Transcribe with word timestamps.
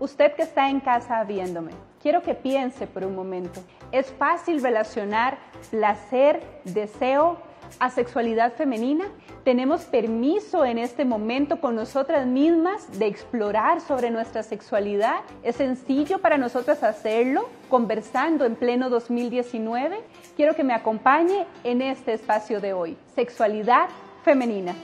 Usted 0.00 0.32
que 0.34 0.42
está 0.42 0.68
en 0.68 0.80
casa 0.80 1.22
viéndome, 1.24 1.72
quiero 2.02 2.22
que 2.22 2.34
piense 2.34 2.86
por 2.86 3.04
un 3.04 3.14
momento. 3.14 3.60
¿Es 3.92 4.12
fácil 4.12 4.62
relacionar 4.62 5.38
placer, 5.70 6.42
deseo, 6.64 7.38
a 7.78 7.90
sexualidad 7.90 8.52
femenina? 8.52 9.06
¿Tenemos 9.44 9.82
permiso 9.82 10.64
en 10.64 10.78
este 10.78 11.04
momento 11.04 11.60
con 11.60 11.76
nosotras 11.76 12.26
mismas 12.26 12.98
de 12.98 13.06
explorar 13.06 13.80
sobre 13.80 14.10
nuestra 14.10 14.42
sexualidad? 14.42 15.20
¿Es 15.42 15.56
sencillo 15.56 16.18
para 16.18 16.38
nosotras 16.38 16.82
hacerlo 16.82 17.48
conversando 17.68 18.44
en 18.44 18.56
pleno 18.56 18.90
2019? 18.90 20.00
Quiero 20.36 20.54
que 20.54 20.64
me 20.64 20.74
acompañe 20.74 21.46
en 21.62 21.82
este 21.82 22.14
espacio 22.14 22.60
de 22.60 22.72
hoy, 22.72 22.96
Sexualidad 23.14 23.88
Femenina. 24.24 24.74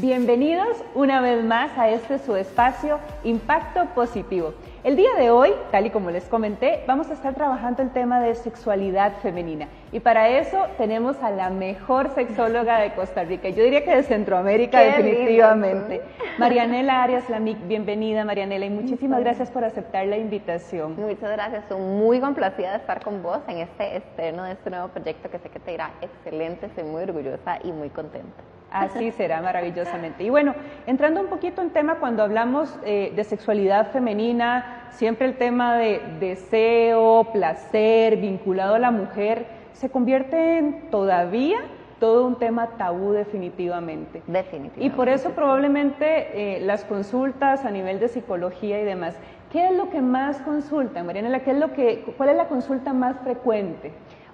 Bienvenidos 0.00 0.82
una 0.94 1.20
vez 1.20 1.44
más 1.44 1.76
a 1.76 1.90
este 1.90 2.18
su 2.18 2.34
espacio 2.34 2.98
Impacto 3.24 3.84
Positivo. 3.94 4.54
El 4.84 4.96
día 4.96 5.10
de 5.18 5.30
hoy, 5.30 5.52
tal 5.70 5.84
y 5.84 5.90
como 5.90 6.10
les 6.10 6.24
comenté, 6.30 6.82
vamos 6.86 7.10
a 7.10 7.12
estar 7.12 7.34
trabajando 7.34 7.82
el 7.82 7.90
tema 7.90 8.18
de 8.18 8.34
sexualidad 8.34 9.12
femenina. 9.20 9.68
Y 9.92 10.00
para 10.00 10.30
eso 10.30 10.64
tenemos 10.78 11.22
a 11.22 11.30
la 11.30 11.50
mejor 11.50 12.08
sexóloga 12.14 12.78
de 12.80 12.94
Costa 12.94 13.24
Rica, 13.24 13.50
yo 13.50 13.62
diría 13.62 13.84
que 13.84 13.94
de 13.94 14.02
Centroamérica 14.02 14.80
definitivamente. 14.80 16.00
Marianela 16.38 17.02
Arias 17.02 17.28
Lamic, 17.28 17.58
bienvenida 17.68 18.24
Marianela 18.24 18.64
y 18.64 18.70
muchísimas 18.70 19.20
gracias 19.20 19.50
por 19.50 19.62
aceptar 19.62 20.06
la 20.06 20.16
invitación. 20.16 20.96
Muchas 20.96 21.32
gracias, 21.32 21.64
estoy 21.64 21.82
muy 21.82 22.18
complacida 22.18 22.70
de 22.70 22.78
estar 22.78 23.04
con 23.04 23.22
vos 23.22 23.40
en 23.46 23.58
este 23.58 23.98
estreno 23.98 24.44
de 24.44 24.52
este 24.52 24.70
nuevo 24.70 24.88
proyecto 24.88 25.28
que 25.28 25.38
sé 25.38 25.50
que 25.50 25.60
te 25.60 25.74
irá 25.74 25.90
excelente, 26.00 26.64
estoy 26.64 26.84
muy 26.84 27.02
orgullosa 27.02 27.58
y 27.62 27.72
muy 27.72 27.90
contenta. 27.90 28.42
Así 28.72 29.10
será 29.12 29.42
maravillosamente. 29.42 30.24
Y 30.24 30.30
bueno, 30.30 30.54
entrando 30.86 31.20
un 31.20 31.26
poquito 31.26 31.60
en 31.62 31.70
tema, 31.70 31.96
cuando 31.96 32.22
hablamos 32.22 32.74
eh, 32.84 33.12
de 33.14 33.24
sexualidad 33.24 33.90
femenina, 33.90 34.88
siempre 34.90 35.26
el 35.26 35.36
tema 35.36 35.76
de 35.76 36.00
deseo, 36.20 37.24
placer, 37.32 38.16
vinculado 38.16 38.74
a 38.74 38.78
la 38.78 38.90
mujer, 38.90 39.46
se 39.72 39.90
convierte 39.90 40.58
en 40.58 40.90
todavía 40.90 41.58
todo 42.02 42.26
un 42.26 42.36
tema 42.36 42.66
tabú 42.78 43.12
definitivamente. 43.12 44.22
Definitivamente. 44.26 44.84
Y 44.84 44.90
por 44.90 45.08
eso 45.08 45.30
probablemente 45.30 46.56
eh, 46.56 46.60
las 46.60 46.84
consultas 46.84 47.64
a 47.64 47.70
nivel 47.70 48.00
de 48.00 48.08
psicología 48.08 48.80
y 48.80 48.84
demás, 48.84 49.14
¿qué 49.52 49.66
es 49.66 49.76
lo 49.76 49.88
que 49.88 50.00
más 50.00 50.38
consultan, 50.38 51.06
Mariana? 51.06 51.38
¿Qué 51.44 51.52
es 51.52 51.58
lo 51.58 51.72
que, 51.72 52.02
¿Cuál 52.16 52.30
es 52.30 52.36
la 52.36 52.48
consulta 52.48 52.92
más 52.92 53.20
frecuente? 53.22 53.92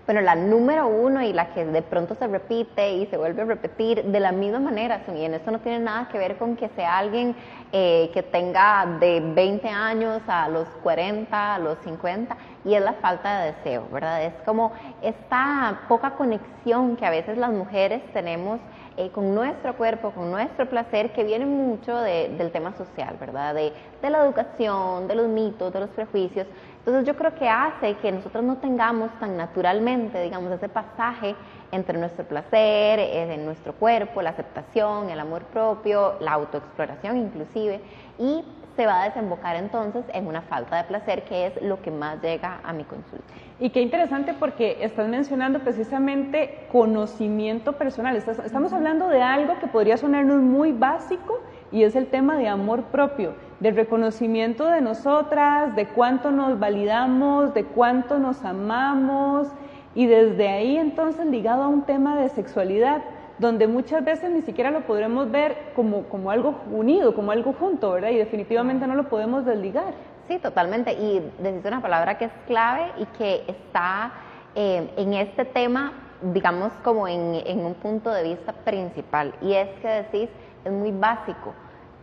Bueno, 0.09 0.23
la 0.23 0.35
número 0.35 0.89
uno 0.89 1.21
y 1.21 1.35
la 1.35 1.53
que 1.53 1.67
de 1.67 1.83
pronto 1.83 2.15
se 2.15 2.27
repite 2.27 2.93
y 2.95 3.07
se 3.09 3.19
vuelve 3.19 3.43
a 3.43 3.45
repetir 3.45 4.03
de 4.03 4.21
la 4.21 4.33
misma 4.33 4.59
manera, 4.59 5.03
y 5.15 5.23
en 5.23 5.35
esto 5.35 5.51
no 5.51 5.59
tiene 5.59 5.81
nada 5.81 6.09
que 6.09 6.17
ver 6.17 6.39
con 6.39 6.57
que 6.57 6.71
sea 6.71 6.97
alguien 6.97 7.37
eh, 7.73 8.11
que 8.15 8.23
tenga 8.23 8.87
de 8.99 9.21
20 9.21 9.69
años 9.69 10.23
a 10.27 10.49
los 10.49 10.67
40, 10.83 11.57
a 11.57 11.59
los 11.59 11.77
50, 11.85 12.35
y 12.65 12.73
es 12.73 12.83
la 12.83 12.95
falta 12.95 13.41
de 13.41 13.53
deseo, 13.53 13.87
¿verdad? 13.93 14.25
Es 14.25 14.33
como 14.47 14.73
esta 15.03 15.83
poca 15.89 16.13
conexión 16.13 16.97
que 16.97 17.05
a 17.05 17.11
veces 17.11 17.37
las 17.37 17.51
mujeres 17.51 18.01
tenemos 18.15 18.61
eh, 18.97 19.11
con 19.11 19.35
nuestro 19.35 19.77
cuerpo, 19.77 20.11
con 20.13 20.31
nuestro 20.31 20.69
placer, 20.71 21.13
que 21.13 21.23
viene 21.23 21.45
mucho 21.45 21.95
del 22.01 22.51
tema 22.51 22.75
social, 22.79 23.17
¿verdad? 23.21 23.55
De, 23.55 23.73
de 24.01 24.11
la 24.11 24.25
educación, 24.25 25.07
de 25.07 25.15
los 25.15 25.29
mitos, 25.29 25.71
de 25.73 25.81
los 25.81 25.91
prejuicios. 25.91 26.47
Entonces 26.89 27.07
yo 27.07 27.19
creo 27.19 27.35
que 27.35 27.47
hace 27.47 27.97
que 27.97 28.11
nosotros 28.11 28.43
no 28.43 28.57
tengamos 28.57 29.11
tan 29.21 29.37
naturalmente, 29.37 30.23
digamos, 30.23 30.51
ese 30.53 30.71
pasaje 30.71 31.37
entre 31.71 31.99
nuestro 31.99 32.25
placer, 32.25 32.99
en 32.99 33.31
eh, 33.31 33.37
nuestro 33.37 33.75
cuerpo, 33.75 34.23
la 34.23 34.31
aceptación, 34.31 35.11
el 35.11 35.21
amor 35.21 35.43
propio, 35.45 36.15
la 36.21 36.33
autoexploración 36.33 37.19
inclusive, 37.19 37.83
y 38.19 38.43
se 38.75 38.87
va 38.87 39.03
a 39.03 39.05
desembocar 39.05 39.57
entonces 39.57 40.03
en 40.15 40.27
una 40.29 40.41
falta 40.41 40.79
de 40.79 40.85
placer 40.85 41.25
que 41.25 41.49
es 41.49 41.61
lo 41.61 41.83
que 41.83 41.91
más 41.91 42.23
llega 42.23 42.61
a 42.65 42.73
mi 42.73 42.85
consulta. 42.85 43.35
Y 43.61 43.69
qué 43.69 43.83
interesante 43.83 44.33
porque 44.33 44.79
estás 44.81 45.09
mencionando 45.09 45.59
precisamente 45.59 46.69
conocimiento 46.73 47.75
personal. 47.75 48.17
Estamos 48.17 48.73
hablando 48.73 49.09
de 49.09 49.21
algo 49.21 49.59
que 49.59 49.67
podría 49.67 49.99
sonarnos 49.99 50.41
muy 50.41 50.73
básico 50.73 51.39
y 51.73 51.83
es 51.83 51.97
el 51.97 52.07
tema 52.07 52.37
de 52.37 52.49
amor 52.49 52.85
propio, 52.85 53.35
del 53.61 53.77
reconocimiento 53.77 54.67
de 54.67 54.81
nosotras, 54.81 55.75
de 55.77 55.87
cuánto 55.87 56.31
nos 56.31 56.59
validamos, 56.59 57.55
de 57.55 57.65
cuánto 57.65 58.19
nos 58.19 58.45
amamos 58.45 59.49
y 59.95 60.07
desde 60.07 60.49
ahí 60.49 60.77
entonces 60.77 61.27
ligado 61.27 61.63
a 61.63 61.69
un 61.69 61.83
tema 61.83 62.17
de 62.21 62.29
sexualidad 62.29 63.03
donde 63.39 63.69
muchas 63.69 64.05
veces 64.05 64.31
ni 64.31 64.43
siquiera 64.43 64.71
lo 64.71 64.81
podremos 64.83 65.31
ver 65.31 65.73
como, 65.75 66.05
como 66.05 66.31
algo 66.31 66.57
unido, 66.73 67.15
como 67.15 67.31
algo 67.31 67.53
junto, 67.53 67.93
¿verdad? 67.93 68.11
Y 68.11 68.17
definitivamente 68.17 68.87
no 68.87 68.95
lo 68.95 69.09
podemos 69.09 69.45
desligar. 69.45 69.95
Sí, 70.27 70.39
totalmente. 70.39 70.93
Y 70.93 71.23
decís 71.39 71.65
una 71.65 71.81
palabra 71.81 72.19
que 72.19 72.27
es 72.27 72.33
clave 72.47 72.91
y 72.99 73.05
que 73.17 73.45
está 73.47 74.13
eh, 74.55 74.91
en 74.97 75.15
este 75.15 75.45
tema, 75.45 75.93
digamos, 76.21 76.73
como 76.83 77.07
en, 77.07 77.37
en 77.47 77.61
un 77.61 77.75
punto 77.75 78.11
de 78.11 78.25
vista 78.25 78.53
principal. 78.53 79.33
Y 79.41 79.55
es 79.55 79.69
que 79.81 79.89
decís, 79.89 80.29
es 80.65 80.73
muy 80.73 80.93
básico. 80.93 81.55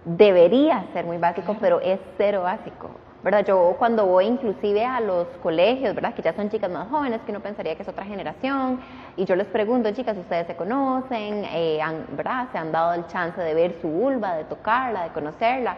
Debería 0.06 0.86
ser 0.94 1.06
muy 1.06 1.18
básico, 1.18 1.56
pero 1.60 1.80
es 1.82 2.00
cero 2.18 2.44
básico. 2.44 2.90
¿verdad? 3.26 3.44
Yo 3.44 3.76
cuando 3.80 4.06
voy 4.06 4.26
inclusive 4.26 4.86
a 4.86 5.00
los 5.00 5.28
colegios, 5.42 5.96
¿verdad? 5.96 6.14
Que 6.14 6.22
ya 6.22 6.34
son 6.34 6.48
chicas 6.52 6.70
más 6.70 6.88
jóvenes, 6.90 7.22
que 7.26 7.32
uno 7.32 7.40
pensaría 7.40 7.76
que 7.76 7.82
es 7.82 7.90
otra 7.90 8.06
generación, 8.06 8.80
y 9.18 9.26
yo 9.26 9.36
les 9.36 9.48
pregunto, 9.48 9.92
chicas, 9.94 10.16
¿ustedes 10.16 10.46
se 10.46 10.56
conocen? 10.56 11.44
Eh, 11.46 11.80
¿Verdad? 12.12 12.50
¿Se 12.52 12.60
han 12.60 12.72
dado 12.72 12.94
el 12.94 13.08
chance 13.08 13.42
de 13.42 13.56
ver 13.56 13.78
su 13.82 13.88
vulva, 13.88 14.36
de 14.36 14.44
tocarla, 14.44 15.06
de 15.06 15.10
conocerla? 15.10 15.76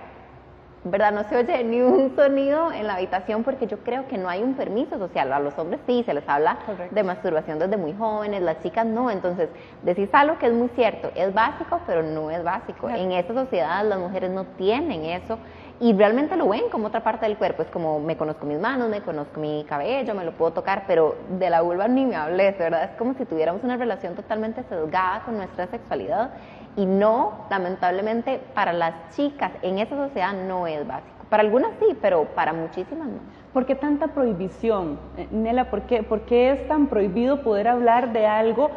¿Verdad? 0.84 1.12
No 1.12 1.24
se 1.26 1.36
oye 1.36 1.64
ni 1.64 1.82
un 1.82 2.16
sonido 2.16 2.72
en 2.72 2.88
la 2.88 2.96
habitación 2.96 3.44
porque 3.44 3.68
yo 3.68 3.80
creo 3.80 4.08
que 4.08 4.18
no 4.18 4.30
hay 4.30 4.44
un 4.44 4.54
permiso 4.54 4.98
social. 4.98 5.34
A 5.34 5.40
los 5.40 5.58
hombres 5.58 5.80
sí, 5.86 6.04
se 6.06 6.14
les 6.14 6.28
habla 6.28 6.58
de 6.92 7.04
masturbación 7.04 7.60
desde 7.60 7.78
muy 7.78 7.94
jóvenes, 7.94 8.42
las 8.42 8.62
chicas 8.62 8.86
no. 8.86 9.12
Entonces, 9.12 9.50
decís 9.84 10.10
algo 10.14 10.38
que 10.38 10.48
es 10.48 10.54
muy 10.54 10.70
cierto, 10.70 11.12
es 11.16 11.34
básico, 11.34 11.82
pero 11.86 12.04
no 12.04 12.32
es 12.32 12.44
básico. 12.44 12.90
En 12.90 13.12
esta 13.12 13.34
sociedad 13.34 13.84
las 13.86 14.00
mujeres 14.00 14.32
no 14.32 14.46
tienen 14.58 15.06
eso 15.06 15.38
y 15.80 15.94
realmente 15.94 16.36
lo 16.36 16.50
ven 16.50 16.70
como 16.72 16.88
otra 16.88 17.04
parte 17.04 17.26
del 17.26 17.38
cuerpo. 17.38 17.62
Es 17.62 17.70
como 17.70 18.00
me 18.00 18.18
conozco 18.18 18.46
mis 18.46 18.60
manos, 18.60 18.90
me 18.90 19.02
conozco 19.02 19.40
mi 19.40 19.64
cabello, 19.68 20.16
me 20.16 20.24
lo 20.24 20.32
puedo 20.32 20.52
tocar, 20.52 20.84
pero 20.88 21.16
de 21.38 21.50
la 21.50 21.62
vulva 21.62 21.88
ni 21.88 22.06
me 22.06 22.16
hables, 22.16 22.58
¿verdad? 22.58 22.86
Es 22.86 22.92
como 22.98 23.14
si 23.16 23.26
tuviéramos 23.26 23.64
una 23.64 23.78
relación 23.78 24.16
totalmente 24.16 24.64
sesgada 24.64 25.22
con 25.24 25.38
nuestra 25.38 25.68
sexualidad 25.68 26.32
y 26.78 26.86
no, 26.86 27.34
lamentablemente, 27.50 28.40
para 28.54 28.72
las 28.72 28.94
chicas 29.16 29.52
en 29.64 29.80
esa 29.80 29.98
sociedad 29.98 30.34
no 30.34 30.68
es 30.68 30.88
básico. 30.88 31.26
Para 31.28 31.42
algunas 31.42 31.72
sí, 31.80 31.98
pero 32.02 32.26
para 32.36 32.54
muchísimas 32.54 33.08
no. 33.08 33.20
¿Por 33.52 33.66
qué 33.66 33.76
tanta 33.76 34.10
prohibición? 34.10 35.00
Eh, 35.18 35.28
Nela, 35.32 35.70
¿por 35.72 35.82
qué, 35.82 36.04
¿por 36.04 36.22
qué 36.22 36.52
es 36.52 36.68
tan 36.68 36.88
prohibido 36.88 37.42
poder 37.42 37.68
hablar 37.68 38.14
de 38.14 38.28
algo 38.28 38.70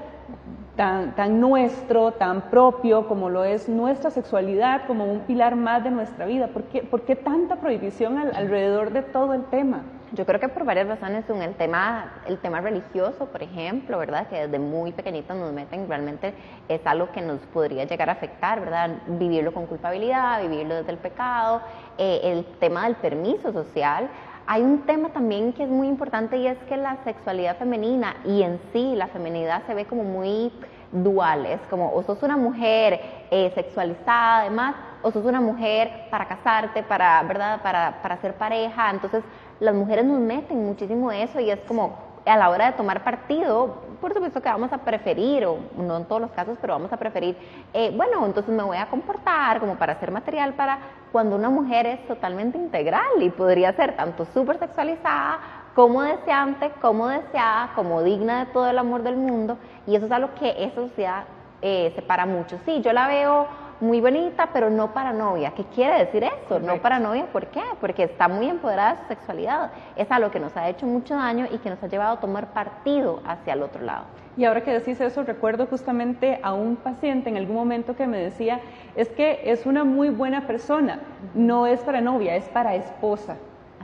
tan, 0.76 1.14
tan 1.14 1.40
nuestro, 1.40 2.12
tan 2.12 2.50
propio, 2.50 3.06
como 3.06 3.28
lo 3.28 3.44
es 3.44 3.68
nuestra 3.68 4.10
sexualidad, 4.10 4.86
como 4.86 5.04
un 5.04 5.20
pilar 5.20 5.54
más 5.54 5.84
de 5.84 5.90
nuestra 5.90 6.24
vida? 6.24 6.48
¿Por 6.48 6.64
qué, 6.64 6.82
por 6.82 7.02
qué 7.02 7.16
tanta 7.16 7.56
prohibición 7.56 8.16
alrededor 8.18 8.92
de 8.92 9.02
todo 9.02 9.34
el 9.34 9.44
tema? 9.44 9.82
Yo 10.12 10.26
creo 10.26 10.40
que 10.40 10.48
por 10.48 10.64
varias 10.64 10.88
razones, 10.88 11.24
un, 11.28 11.40
el 11.40 11.54
tema, 11.54 12.14
el 12.26 12.38
tema 12.38 12.60
religioso, 12.60 13.26
por 13.26 13.44
ejemplo, 13.44 13.96
¿verdad? 13.96 14.26
Que 14.26 14.46
desde 14.46 14.58
muy 14.58 14.90
pequeñitos 14.90 15.36
nos 15.36 15.52
meten, 15.52 15.88
realmente 15.88 16.34
es 16.68 16.84
algo 16.84 17.12
que 17.12 17.20
nos 17.20 17.38
podría 17.52 17.84
llegar 17.84 18.08
a 18.08 18.14
afectar, 18.14 18.58
¿verdad? 18.58 18.90
Vivirlo 19.06 19.54
con 19.54 19.66
culpabilidad, 19.66 20.42
vivirlo 20.42 20.74
desde 20.74 20.90
el 20.90 20.98
pecado, 20.98 21.62
eh, 21.96 22.20
el 22.24 22.44
tema 22.58 22.84
del 22.84 22.96
permiso 22.96 23.52
social. 23.52 24.10
Hay 24.48 24.62
un 24.62 24.80
tema 24.80 25.10
también 25.10 25.52
que 25.52 25.62
es 25.62 25.68
muy 25.68 25.86
importante 25.86 26.36
y 26.38 26.48
es 26.48 26.58
que 26.68 26.76
la 26.76 26.96
sexualidad 27.04 27.56
femenina 27.56 28.16
y 28.24 28.42
en 28.42 28.58
sí 28.72 28.96
la 28.96 29.06
feminidad 29.06 29.62
se 29.68 29.74
ve 29.74 29.84
como 29.84 30.02
muy 30.02 30.52
dual, 30.90 31.46
es 31.46 31.60
como 31.70 31.92
o 31.94 32.02
sos 32.02 32.20
una 32.24 32.36
mujer 32.36 33.00
eh, 33.30 33.52
sexualizada 33.54 34.40
además, 34.40 34.74
o 35.02 35.10
sos 35.12 35.24
una 35.24 35.40
mujer 35.40 36.08
para 36.10 36.26
casarte, 36.26 36.82
para, 36.82 37.22
¿verdad? 37.22 37.62
Para, 37.62 38.02
para 38.02 38.20
ser 38.20 38.34
pareja, 38.34 38.90
entonces 38.90 39.22
las 39.60 39.74
mujeres 39.74 40.04
nos 40.04 40.18
meten 40.18 40.64
muchísimo 40.64 41.12
eso 41.12 41.38
y 41.38 41.50
es 41.50 41.60
como 41.60 42.10
a 42.26 42.36
la 42.36 42.50
hora 42.50 42.66
de 42.66 42.72
tomar 42.72 43.02
partido, 43.02 43.76
por 44.00 44.12
supuesto 44.12 44.40
que 44.40 44.48
vamos 44.48 44.72
a 44.72 44.78
preferir, 44.78 45.44
o 45.46 45.58
no 45.76 45.96
en 45.96 46.04
todos 46.04 46.20
los 46.20 46.30
casos, 46.30 46.56
pero 46.60 46.74
vamos 46.74 46.92
a 46.92 46.96
preferir, 46.96 47.36
eh, 47.72 47.92
bueno, 47.94 48.24
entonces 48.24 48.54
me 48.54 48.62
voy 48.62 48.76
a 48.76 48.86
comportar 48.86 49.60
como 49.60 49.76
para 49.76 49.94
hacer 49.94 50.10
material 50.10 50.54
para 50.54 50.78
cuando 51.12 51.36
una 51.36 51.50
mujer 51.50 51.86
es 51.86 52.06
totalmente 52.06 52.58
integral 52.58 53.20
y 53.20 53.30
podría 53.30 53.72
ser 53.72 53.96
tanto 53.96 54.26
súper 54.26 54.58
sexualizada 54.58 55.38
como 55.74 56.02
deseante, 56.02 56.70
como 56.80 57.08
deseada, 57.08 57.72
como 57.74 58.02
digna 58.02 58.44
de 58.44 58.52
todo 58.52 58.68
el 58.68 58.78
amor 58.78 59.02
del 59.02 59.16
mundo, 59.16 59.56
y 59.86 59.96
eso 59.96 60.06
es 60.06 60.12
algo 60.12 60.30
que 60.38 60.54
esa 60.64 60.76
sociedad 60.76 61.24
eh, 61.62 61.92
separa 61.94 62.26
mucho. 62.26 62.58
Sí, 62.64 62.80
yo 62.80 62.92
la 62.92 63.06
veo 63.08 63.46
muy 63.80 64.00
bonita, 64.00 64.50
pero 64.52 64.70
no 64.70 64.92
para 64.92 65.12
novia. 65.12 65.52
¿Qué 65.52 65.64
quiere 65.64 65.98
decir 65.98 66.24
eso? 66.24 66.60
No 66.60 66.76
para 66.76 66.98
novia, 66.98 67.26
¿por 67.26 67.46
qué? 67.46 67.62
Porque 67.80 68.04
está 68.04 68.28
muy 68.28 68.48
empoderada 68.48 68.94
de 68.94 69.02
su 69.02 69.08
sexualidad. 69.08 69.70
Es 69.96 70.10
algo 70.10 70.30
que 70.30 70.40
nos 70.40 70.56
ha 70.56 70.68
hecho 70.68 70.86
mucho 70.86 71.14
daño 71.14 71.46
y 71.50 71.58
que 71.58 71.70
nos 71.70 71.82
ha 71.82 71.86
llevado 71.86 72.14
a 72.14 72.20
tomar 72.20 72.52
partido 72.52 73.20
hacia 73.26 73.54
el 73.54 73.62
otro 73.62 73.82
lado. 73.82 74.04
Y 74.36 74.44
ahora 74.44 74.62
que 74.62 74.72
decís 74.72 75.00
eso, 75.00 75.24
recuerdo 75.24 75.66
justamente 75.66 76.38
a 76.42 76.52
un 76.52 76.76
paciente 76.76 77.30
en 77.30 77.36
algún 77.36 77.56
momento 77.56 77.96
que 77.96 78.06
me 78.06 78.18
decía, 78.18 78.60
es 78.96 79.08
que 79.08 79.40
es 79.44 79.66
una 79.66 79.84
muy 79.84 80.10
buena 80.10 80.46
persona, 80.46 81.00
no 81.34 81.66
es 81.66 81.80
para 81.80 82.00
novia, 82.00 82.36
es 82.36 82.48
para 82.48 82.74
esposa. 82.74 83.36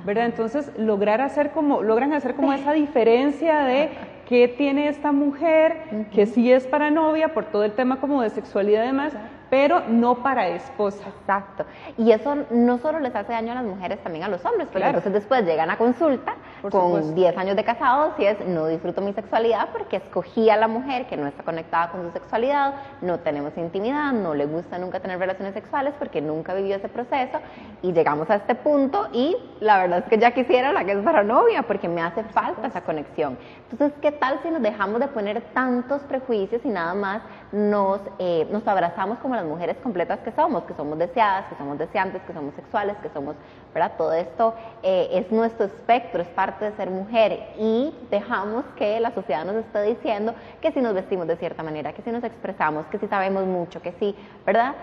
¿verdad? 0.05 0.27
Entonces, 0.27 0.71
lograr 0.79 1.21
hacer 1.21 1.51
como, 1.51 1.83
logran 1.83 2.13
hacer 2.13 2.37
como 2.37 2.53
esa 2.53 2.73
diferencia 2.73 3.65
de 3.65 3.91
qué 4.29 4.47
tiene 4.47 4.89
esta 4.89 5.11
mujer, 5.11 6.07
que 6.13 6.27
sí 6.27 6.53
es 6.53 6.67
para 6.67 6.91
novia, 6.91 7.35
por 7.35 7.47
todo 7.47 7.65
el 7.65 7.73
tema 7.73 7.99
como 7.99 8.23
de 8.23 8.31
sexualidad 8.31 8.85
y 8.85 8.87
demás, 8.87 9.15
pero 9.51 9.83
no 9.89 10.23
para 10.23 10.49
esposa. 10.49 11.09
Exacto. 11.21 11.65
Y 11.97 12.13
eso 12.13 12.37
no 12.51 12.79
solo 12.79 13.01
les 13.01 13.15
hace 13.15 13.33
daño 13.33 13.53
a 13.53 13.57
las 13.57 13.65
mujeres, 13.65 14.03
también 14.03 14.25
a 14.25 14.29
los 14.29 14.45
hombres, 14.45 14.69
porque 14.71 14.87
entonces 14.87 15.13
después 15.13 15.45
llegan 15.45 15.71
a 15.71 15.77
consulta 15.77 16.35
con 16.71 17.15
10 17.15 17.37
años 17.37 17.57
de 17.57 17.65
casados 17.65 18.15
y 18.19 18.25
es 18.25 18.37
no 18.47 18.67
disfruto 18.67 19.01
mi 19.01 19.13
sexualidad 19.13 19.69
porque 19.73 19.97
escogí 19.97 20.51
a 20.51 20.57
la 20.57 20.69
mujer 20.69 21.07
que 21.07 21.17
no 21.17 21.27
está 21.27 21.43
conectada 21.43 21.91
con 21.91 22.03
su 22.03 22.13
sexualidad, 22.13 22.75
no 23.03 23.19
tenemos 23.21 23.57
intimidad, 23.57 24.13
no 24.13 24.35
le 24.35 24.47
gusta 24.47 24.79
nunca 24.79 25.01
tener 25.01 25.19
relaciones 25.19 25.55
sexuales 25.55 25.95
porque 25.99 26.21
nunca 26.21 26.55
vivió 26.55 26.77
ese 26.77 26.89
proceso 26.89 27.39
y 27.83 27.93
llegamos 27.93 28.29
a 28.31 28.37
este 28.37 28.55
punto 28.55 29.09
y 29.13 29.37
la 29.61 29.79
verdad 29.79 29.99
es 30.01 30.05
que 30.07 30.19
ya 30.19 30.33
quisiera 30.33 30.73
la 30.73 30.85
que 30.85 30.93
es 30.93 30.99
para 30.99 31.23
novia 31.23 31.63
porque 31.63 31.89
me 31.89 32.03
hace 32.03 32.25
falta 32.25 32.67
esa 32.67 32.83
conexión. 32.83 33.39
Entonces, 33.71 33.97
¿qué 34.01 34.13
tal 34.13 34.41
si 34.43 34.51
nos 34.51 34.63
dejamos 34.63 35.01
de 35.01 35.09
poner 35.09 35.41
tantos 35.53 36.03
prejuicios 36.03 36.65
y 36.65 36.69
nada 36.69 36.95
más 36.95 37.23
nos, 37.53 38.01
eh, 38.19 38.47
nos 38.51 38.67
abrazamos 38.67 39.19
como 39.19 39.36
las 39.37 39.44
mujeres 39.47 39.77
completas 39.83 40.19
que 40.21 40.33
somos, 40.33 40.65
que 40.65 40.75
somos 40.75 40.99
deseadas, 40.99 41.47
que 41.47 41.56
somos 41.56 41.79
deseantes, 41.79 42.23
que 42.23 42.33
somos 42.33 42.55
sexuales, 42.55 42.97
que 43.03 43.09
somos, 43.11 43.37
¿verdad? 43.73 43.93
Todo 43.97 44.12
esto 44.12 44.55
eh, 44.83 45.09
es 45.12 45.31
nuestro 45.31 45.67
espectro, 45.67 46.23
es 46.23 46.29
parte 46.29 46.65
de 46.65 46.77
ser 46.77 46.91
mujer 46.91 47.55
y 47.59 47.94
dejamos 48.11 48.65
que 48.77 48.99
la 49.00 49.12
sociedad 49.12 49.44
nos 49.44 49.56
esté 49.56 49.83
diciendo 49.83 50.35
que 50.61 50.73
si 50.73 50.81
nos 50.81 50.94
vestimos 50.94 51.27
de 51.27 51.37
cierta 51.37 51.62
manera, 51.62 51.93
que 51.93 52.03
si 52.03 52.11
nos 52.11 52.25
expresamos, 52.25 52.87
que 52.87 52.99
si 52.99 53.06
sabemos 53.06 53.44
mucho, 53.47 53.81
que 53.81 53.93
sí, 54.00 54.17
¿verdad? 54.44 54.75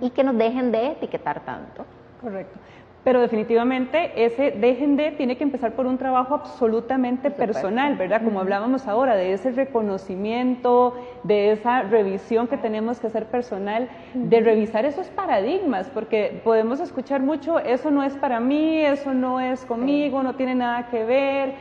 Y 0.00 0.10
que 0.10 0.24
nos 0.24 0.36
dejen 0.36 0.72
de 0.72 0.92
etiquetar 0.92 1.40
tanto. 1.40 1.84
Correcto 2.20 2.58
pero 3.04 3.20
definitivamente 3.20 4.24
ese 4.24 4.50
dejen 4.50 4.96
de 4.96 5.12
tiene 5.12 5.36
que 5.36 5.44
empezar 5.44 5.72
por 5.72 5.86
un 5.86 5.98
trabajo 5.98 6.34
absolutamente 6.34 7.30
personal, 7.30 7.96
¿verdad? 7.96 8.22
Como 8.22 8.40
hablábamos 8.40 8.86
ahora, 8.86 9.14
de 9.14 9.32
ese 9.32 9.52
reconocimiento, 9.52 10.94
de 11.22 11.52
esa 11.52 11.82
revisión 11.82 12.48
que 12.48 12.56
tenemos 12.56 13.00
que 13.00 13.06
hacer 13.06 13.26
personal, 13.26 13.88
de 14.14 14.40
revisar 14.40 14.84
esos 14.84 15.08
paradigmas, 15.08 15.88
porque 15.90 16.40
podemos 16.44 16.80
escuchar 16.80 17.22
mucho, 17.22 17.58
eso 17.58 17.90
no 17.90 18.02
es 18.02 18.14
para 18.16 18.40
mí, 18.40 18.80
eso 18.80 19.14
no 19.14 19.40
es 19.40 19.64
conmigo, 19.64 20.22
no 20.22 20.34
tiene 20.34 20.54
nada 20.54 20.88
que 20.88 21.04
ver, 21.04 21.54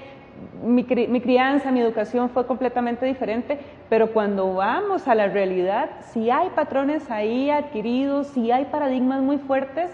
mi, 0.63 0.83
mi, 0.83 1.21
crianza, 1.21 1.71
mi 1.71 1.81
educación 1.81 2.29
fue 2.29 2.45
completamente 2.45 3.05
diferente, 3.05 3.59
pero 3.89 4.11
cuando 4.11 4.55
vamos 4.55 5.07
a 5.07 5.15
la 5.15 5.27
realidad, 5.27 5.89
si 6.11 6.29
hay 6.29 6.49
patrones 6.49 7.09
ahí 7.09 7.49
adquiridos, 7.49 8.27
si 8.27 8.51
hay 8.51 8.65
paradigmas 8.65 9.21
muy 9.21 9.37
fuertes, 9.37 9.91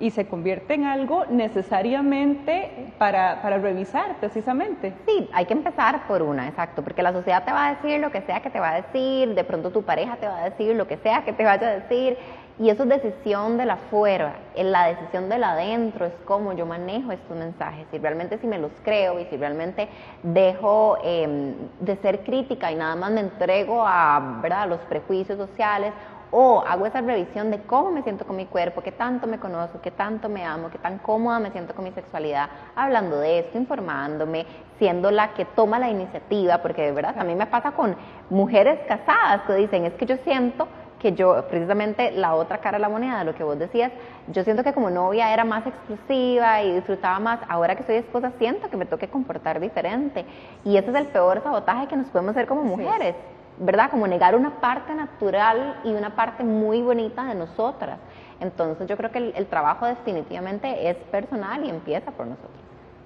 y 0.00 0.10
se 0.10 0.26
convierte 0.26 0.74
en 0.74 0.84
algo 0.84 1.24
necesariamente 1.26 2.92
para, 2.98 3.40
para, 3.42 3.58
revisar 3.58 4.16
precisamente. 4.18 4.92
Sí, 5.06 5.28
hay 5.32 5.46
que 5.46 5.52
empezar 5.52 6.06
por 6.06 6.22
una, 6.22 6.48
exacto, 6.48 6.82
porque 6.82 7.02
la 7.02 7.12
sociedad 7.12 7.44
te 7.44 7.52
va 7.52 7.68
a 7.68 7.74
decir 7.74 8.00
lo 8.00 8.10
que 8.10 8.22
sea 8.22 8.40
que 8.40 8.50
te 8.50 8.60
va 8.60 8.70
a 8.70 8.82
decir, 8.82 9.34
de 9.34 9.44
pronto 9.44 9.70
tu 9.70 9.82
pareja 9.82 10.16
te 10.16 10.26
va 10.26 10.38
a 10.38 10.50
decir 10.50 10.74
lo 10.74 10.86
que 10.86 10.96
sea 10.98 11.24
que 11.24 11.32
te 11.32 11.44
vaya 11.44 11.68
a 11.68 11.78
decir, 11.78 12.16
y 12.56 12.70
eso 12.70 12.84
es 12.84 12.88
decisión 12.88 13.58
de 13.58 13.66
la 13.66 13.76
fuera, 13.76 14.36
la 14.56 14.86
decisión 14.86 15.28
de 15.28 15.38
la 15.38 15.52
adentro 15.52 16.06
es 16.06 16.12
cómo 16.24 16.52
yo 16.52 16.66
manejo 16.66 17.10
estos 17.10 17.36
mensajes, 17.36 17.84
si 17.90 17.98
realmente 17.98 18.38
si 18.38 18.46
me 18.46 18.58
los 18.58 18.70
creo 18.84 19.18
y 19.18 19.24
si 19.24 19.36
realmente 19.36 19.88
dejo 20.22 20.98
em, 21.02 21.54
de 21.80 21.96
ser 21.96 22.20
crítica 22.20 22.70
y 22.70 22.76
nada 22.76 22.94
más 22.94 23.10
me 23.10 23.20
entrego 23.20 23.84
a, 23.84 24.38
¿verdad? 24.40 24.62
a 24.62 24.66
los 24.66 24.80
prejuicios 24.82 25.36
sociales 25.36 25.92
o 26.36 26.64
hago 26.66 26.84
esa 26.84 27.00
revisión 27.00 27.52
de 27.52 27.60
cómo 27.60 27.92
me 27.92 28.02
siento 28.02 28.26
con 28.26 28.34
mi 28.34 28.46
cuerpo, 28.46 28.82
qué 28.82 28.90
tanto 28.90 29.28
me 29.28 29.38
conozco, 29.38 29.80
qué 29.80 29.92
tanto 29.92 30.28
me 30.28 30.44
amo, 30.44 30.68
qué 30.68 30.78
tan 30.78 30.98
cómoda 30.98 31.38
me 31.38 31.52
siento 31.52 31.76
con 31.76 31.84
mi 31.84 31.92
sexualidad, 31.92 32.50
hablando 32.74 33.20
de 33.20 33.38
esto, 33.38 33.56
informándome, 33.56 34.44
siendo 34.80 35.12
la 35.12 35.32
que 35.34 35.44
toma 35.44 35.78
la 35.78 35.88
iniciativa, 35.88 36.58
porque 36.58 36.82
de 36.82 36.90
verdad 36.90 37.14
a 37.16 37.22
mí 37.22 37.36
me 37.36 37.46
pasa 37.46 37.70
con 37.70 37.94
mujeres 38.30 38.80
casadas 38.88 39.42
que 39.46 39.54
dicen, 39.54 39.84
es 39.84 39.92
que 39.92 40.06
yo 40.06 40.16
siento 40.24 40.66
que 40.98 41.12
yo, 41.12 41.44
precisamente 41.48 42.10
la 42.10 42.34
otra 42.34 42.58
cara 42.58 42.78
de 42.78 42.82
la 42.82 42.88
moneda, 42.88 43.20
de 43.20 43.26
lo 43.26 43.34
que 43.36 43.44
vos 43.44 43.56
decías, 43.56 43.92
yo 44.26 44.42
siento 44.42 44.64
que 44.64 44.72
como 44.72 44.90
novia 44.90 45.32
era 45.32 45.44
más 45.44 45.64
exclusiva 45.64 46.62
y 46.62 46.74
disfrutaba 46.74 47.20
más, 47.20 47.38
ahora 47.48 47.76
que 47.76 47.84
soy 47.84 47.96
esposa 47.96 48.32
siento 48.40 48.68
que 48.70 48.76
me 48.76 48.86
toque 48.86 49.06
comportar 49.06 49.60
diferente. 49.60 50.24
Y 50.64 50.76
ese 50.78 50.90
es 50.90 50.96
el 50.96 51.06
peor 51.06 51.44
sabotaje 51.44 51.86
que 51.86 51.96
nos 51.96 52.08
podemos 52.08 52.32
hacer 52.32 52.48
como 52.48 52.64
mujeres. 52.64 53.14
¿Verdad? 53.58 53.90
Como 53.90 54.06
negar 54.06 54.34
una 54.34 54.60
parte 54.60 54.94
natural 54.94 55.80
y 55.84 55.92
una 55.92 56.16
parte 56.16 56.44
muy 56.44 56.82
bonita 56.82 57.24
de 57.24 57.34
nosotras. 57.34 57.98
Entonces 58.40 58.86
yo 58.86 58.96
creo 58.96 59.10
que 59.10 59.32
el, 59.36 59.46
trabajo 59.46 59.86
definitivamente 59.86 60.88
es 60.88 60.96
personal 60.96 61.64
y 61.64 61.70
empieza 61.70 62.10
por 62.10 62.26
nosotros. 62.26 62.50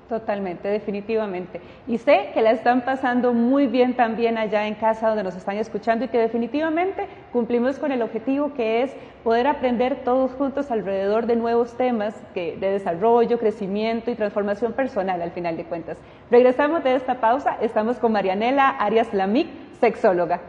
Totalmente, 0.08 0.68
definitivamente. 0.68 1.60
Y 1.86 1.98
sé 1.98 2.30
que 2.32 2.40
la 2.40 2.52
están 2.52 2.80
pasando 2.80 3.34
muy 3.34 3.66
bien 3.66 3.94
también 3.94 4.38
allá 4.38 4.66
en 4.66 4.74
casa 4.74 5.08
donde 5.08 5.22
nos 5.22 5.36
están 5.36 5.58
escuchando 5.58 6.06
y 6.06 6.08
que 6.08 6.18
definitivamente 6.18 7.06
cumplimos 7.30 7.78
con 7.78 7.92
el 7.92 8.00
objetivo 8.00 8.54
que 8.54 8.82
es 8.82 8.96
poder 9.22 9.46
aprender 9.46 9.96
todos 10.04 10.32
juntos 10.32 10.70
alrededor 10.70 11.26
de 11.26 11.36
nuevos 11.36 11.76
temas 11.76 12.14
que, 12.32 12.56
de 12.56 12.70
desarrollo, 12.70 13.38
crecimiento 13.38 14.10
y 14.10 14.14
transformación 14.14 14.72
personal 14.72 15.20
al 15.20 15.32
final 15.32 15.58
de 15.58 15.64
cuentas. 15.64 15.98
Regresamos 16.30 16.82
de 16.84 16.94
esta 16.94 17.20
pausa, 17.20 17.58
estamos 17.60 17.98
con 17.98 18.12
Marianela 18.12 18.70
Arias 18.70 19.12
Lamic, 19.12 19.48
sexóloga. 19.80 20.40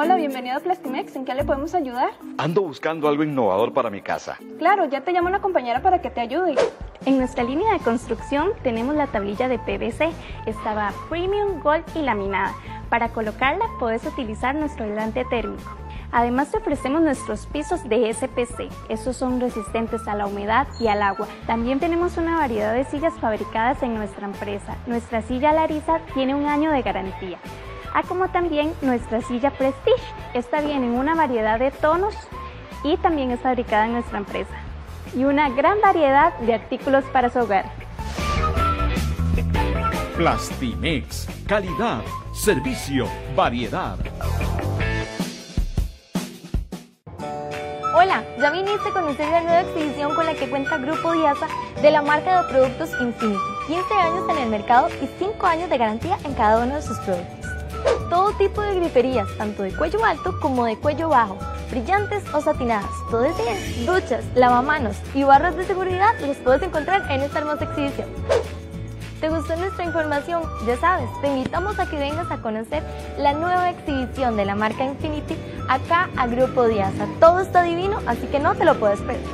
Hola, 0.00 0.14
bienvenido 0.14 0.56
a 0.56 0.60
Plastimex. 0.60 1.16
¿En 1.16 1.24
qué 1.24 1.34
le 1.34 1.42
podemos 1.42 1.74
ayudar? 1.74 2.10
Ando 2.36 2.62
buscando 2.62 3.08
algo 3.08 3.24
innovador 3.24 3.72
para 3.72 3.90
mi 3.90 4.00
casa. 4.00 4.38
Claro, 4.58 4.84
ya 4.84 5.00
te 5.00 5.10
llamo 5.10 5.26
una 5.26 5.40
compañera 5.40 5.82
para 5.82 6.00
que 6.00 6.08
te 6.08 6.20
ayude. 6.20 6.54
En 7.04 7.18
nuestra 7.18 7.42
línea 7.42 7.72
de 7.72 7.80
construcción 7.80 8.50
tenemos 8.62 8.94
la 8.94 9.08
tablilla 9.08 9.48
de 9.48 9.58
PVC. 9.58 10.10
Estaba 10.46 10.92
premium, 11.08 11.60
gold 11.60 11.84
y 11.96 12.02
laminada. 12.02 12.54
Para 12.88 13.08
colocarla 13.08 13.64
puedes 13.80 14.06
utilizar 14.06 14.54
nuestro 14.54 14.84
aislante 14.84 15.24
térmico. 15.24 15.68
Además 16.10 16.50
te 16.50 16.58
ofrecemos 16.58 17.02
nuestros 17.02 17.46
pisos 17.46 17.86
de 17.88 18.12
SPC. 18.12 18.70
Estos 18.88 19.16
son 19.16 19.40
resistentes 19.40 20.08
a 20.08 20.14
la 20.14 20.26
humedad 20.26 20.66
y 20.80 20.88
al 20.88 21.02
agua. 21.02 21.28
También 21.46 21.80
tenemos 21.80 22.16
una 22.16 22.38
variedad 22.38 22.72
de 22.72 22.84
sillas 22.84 23.14
fabricadas 23.20 23.82
en 23.82 23.94
nuestra 23.94 24.26
empresa. 24.26 24.76
Nuestra 24.86 25.22
silla 25.22 25.52
Larisa 25.52 26.00
tiene 26.14 26.34
un 26.34 26.46
año 26.46 26.70
de 26.70 26.82
garantía. 26.82 27.38
Ah, 27.94 28.02
como 28.06 28.28
también 28.28 28.72
nuestra 28.80 29.20
silla 29.22 29.50
Prestige. 29.50 30.02
Esta 30.34 30.60
viene 30.60 30.86
en 30.86 30.92
una 30.92 31.14
variedad 31.14 31.58
de 31.58 31.70
tonos 31.70 32.14
y 32.84 32.96
también 32.98 33.30
es 33.30 33.40
fabricada 33.40 33.86
en 33.86 33.92
nuestra 33.92 34.18
empresa. 34.18 34.54
Y 35.14 35.24
una 35.24 35.50
gran 35.50 35.80
variedad 35.80 36.36
de 36.38 36.54
artículos 36.54 37.04
para 37.12 37.30
su 37.30 37.40
hogar. 37.40 37.70
Plastimex. 40.16 41.28
Calidad, 41.46 42.02
servicio, 42.32 43.06
variedad. 43.34 43.96
Hola, 48.00 48.22
¿ya 48.38 48.52
viniste 48.52 48.90
a 48.90 48.92
conocer 48.92 49.28
la 49.28 49.40
nueva 49.40 49.60
exhibición 49.62 50.14
con 50.14 50.24
la 50.24 50.34
que 50.34 50.48
cuenta 50.48 50.78
Grupo 50.78 51.14
Diasa 51.14 51.48
de 51.82 51.90
la 51.90 52.00
marca 52.00 52.42
de 52.42 52.48
productos 52.48 52.90
Infinity? 53.00 53.40
15 53.66 53.94
años 53.94 54.24
en 54.30 54.38
el 54.38 54.48
mercado 54.48 54.88
y 55.02 55.08
5 55.18 55.44
años 55.44 55.68
de 55.68 55.78
garantía 55.78 56.16
en 56.22 56.32
cada 56.34 56.62
uno 56.62 56.76
de 56.76 56.82
sus 56.82 56.96
productos. 56.98 57.50
Todo 58.08 58.30
tipo 58.34 58.62
de 58.62 58.76
griferías, 58.76 59.26
tanto 59.36 59.64
de 59.64 59.74
cuello 59.74 60.04
alto 60.04 60.38
como 60.38 60.64
de 60.66 60.78
cuello 60.78 61.08
bajo, 61.08 61.38
brillantes 61.72 62.22
o 62.32 62.40
satinadas, 62.40 62.88
todo 63.10 63.24
es 63.24 63.36
bien. 63.36 63.84
Duchas, 63.84 64.24
lavamanos 64.36 64.94
y 65.12 65.24
barras 65.24 65.56
de 65.56 65.64
seguridad 65.64 66.14
los 66.20 66.36
puedes 66.36 66.62
encontrar 66.62 67.10
en 67.10 67.22
esta 67.22 67.40
hermosa 67.40 67.64
exhibición. 67.64 68.06
¿Te 69.20 69.28
gustó 69.30 69.56
nuestra 69.56 69.84
información? 69.84 70.42
Ya 70.64 70.76
sabes, 70.76 71.08
te 71.20 71.26
invitamos 71.26 71.76
a 71.80 71.90
que 71.90 71.98
vengas 71.98 72.30
a 72.30 72.40
conocer 72.40 72.84
la 73.18 73.32
nueva 73.32 73.70
exhibición 73.70 74.36
de 74.36 74.44
la 74.44 74.54
marca 74.54 74.84
Infinity 74.84 75.34
acá 75.68 76.08
a 76.16 76.28
Grupo 76.28 76.68
Diasa. 76.68 77.08
Todo 77.18 77.40
está 77.40 77.64
divino, 77.64 77.98
así 78.06 78.28
que 78.28 78.38
no 78.38 78.54
te 78.54 78.64
lo 78.64 78.78
puedes 78.78 79.00
perder. 79.00 79.26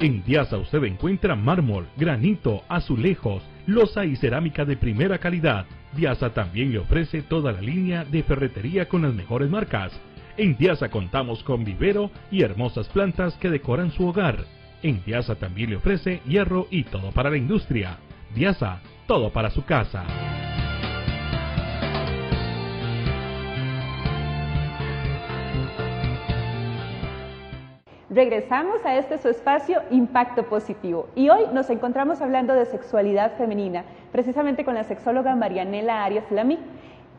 En 0.00 0.24
Diasa 0.24 0.56
usted 0.56 0.82
encuentra 0.84 1.36
mármol, 1.36 1.86
granito, 1.98 2.62
azulejos, 2.70 3.42
losa 3.66 4.06
y 4.06 4.16
cerámica 4.16 4.64
de 4.64 4.78
primera 4.78 5.18
calidad. 5.18 5.66
Diasa 5.94 6.30
también 6.30 6.72
le 6.72 6.78
ofrece 6.78 7.20
toda 7.20 7.52
la 7.52 7.60
línea 7.60 8.06
de 8.06 8.22
ferretería 8.22 8.88
con 8.88 9.02
las 9.02 9.12
mejores 9.12 9.50
marcas 9.50 9.92
En 10.40 10.56
Diasa 10.56 10.88
contamos 10.88 11.44
con 11.44 11.64
vivero 11.64 12.10
y 12.30 12.42
hermosas 12.42 12.88
plantas 12.88 13.34
que 13.34 13.50
decoran 13.50 13.90
su 13.90 14.08
hogar. 14.08 14.46
En 14.82 15.04
Diasa 15.04 15.34
también 15.34 15.68
le 15.68 15.76
ofrece 15.76 16.22
hierro 16.24 16.66
y 16.70 16.84
todo 16.84 17.12
para 17.12 17.28
la 17.28 17.36
industria. 17.36 17.98
Diasa, 18.34 18.80
todo 19.06 19.30
para 19.30 19.50
su 19.50 19.66
casa. 19.66 20.02
Regresamos 28.08 28.82
a 28.86 28.96
este 28.96 29.18
su 29.18 29.28
espacio 29.28 29.82
Impacto 29.90 30.44
Positivo 30.48 31.10
y 31.14 31.28
hoy 31.28 31.42
nos 31.52 31.68
encontramos 31.68 32.22
hablando 32.22 32.54
de 32.54 32.64
sexualidad 32.64 33.36
femenina, 33.36 33.84
precisamente 34.10 34.64
con 34.64 34.72
la 34.72 34.84
sexóloga 34.84 35.36
Marianela 35.36 36.02
Arias 36.02 36.24
Lamy. 36.30 36.58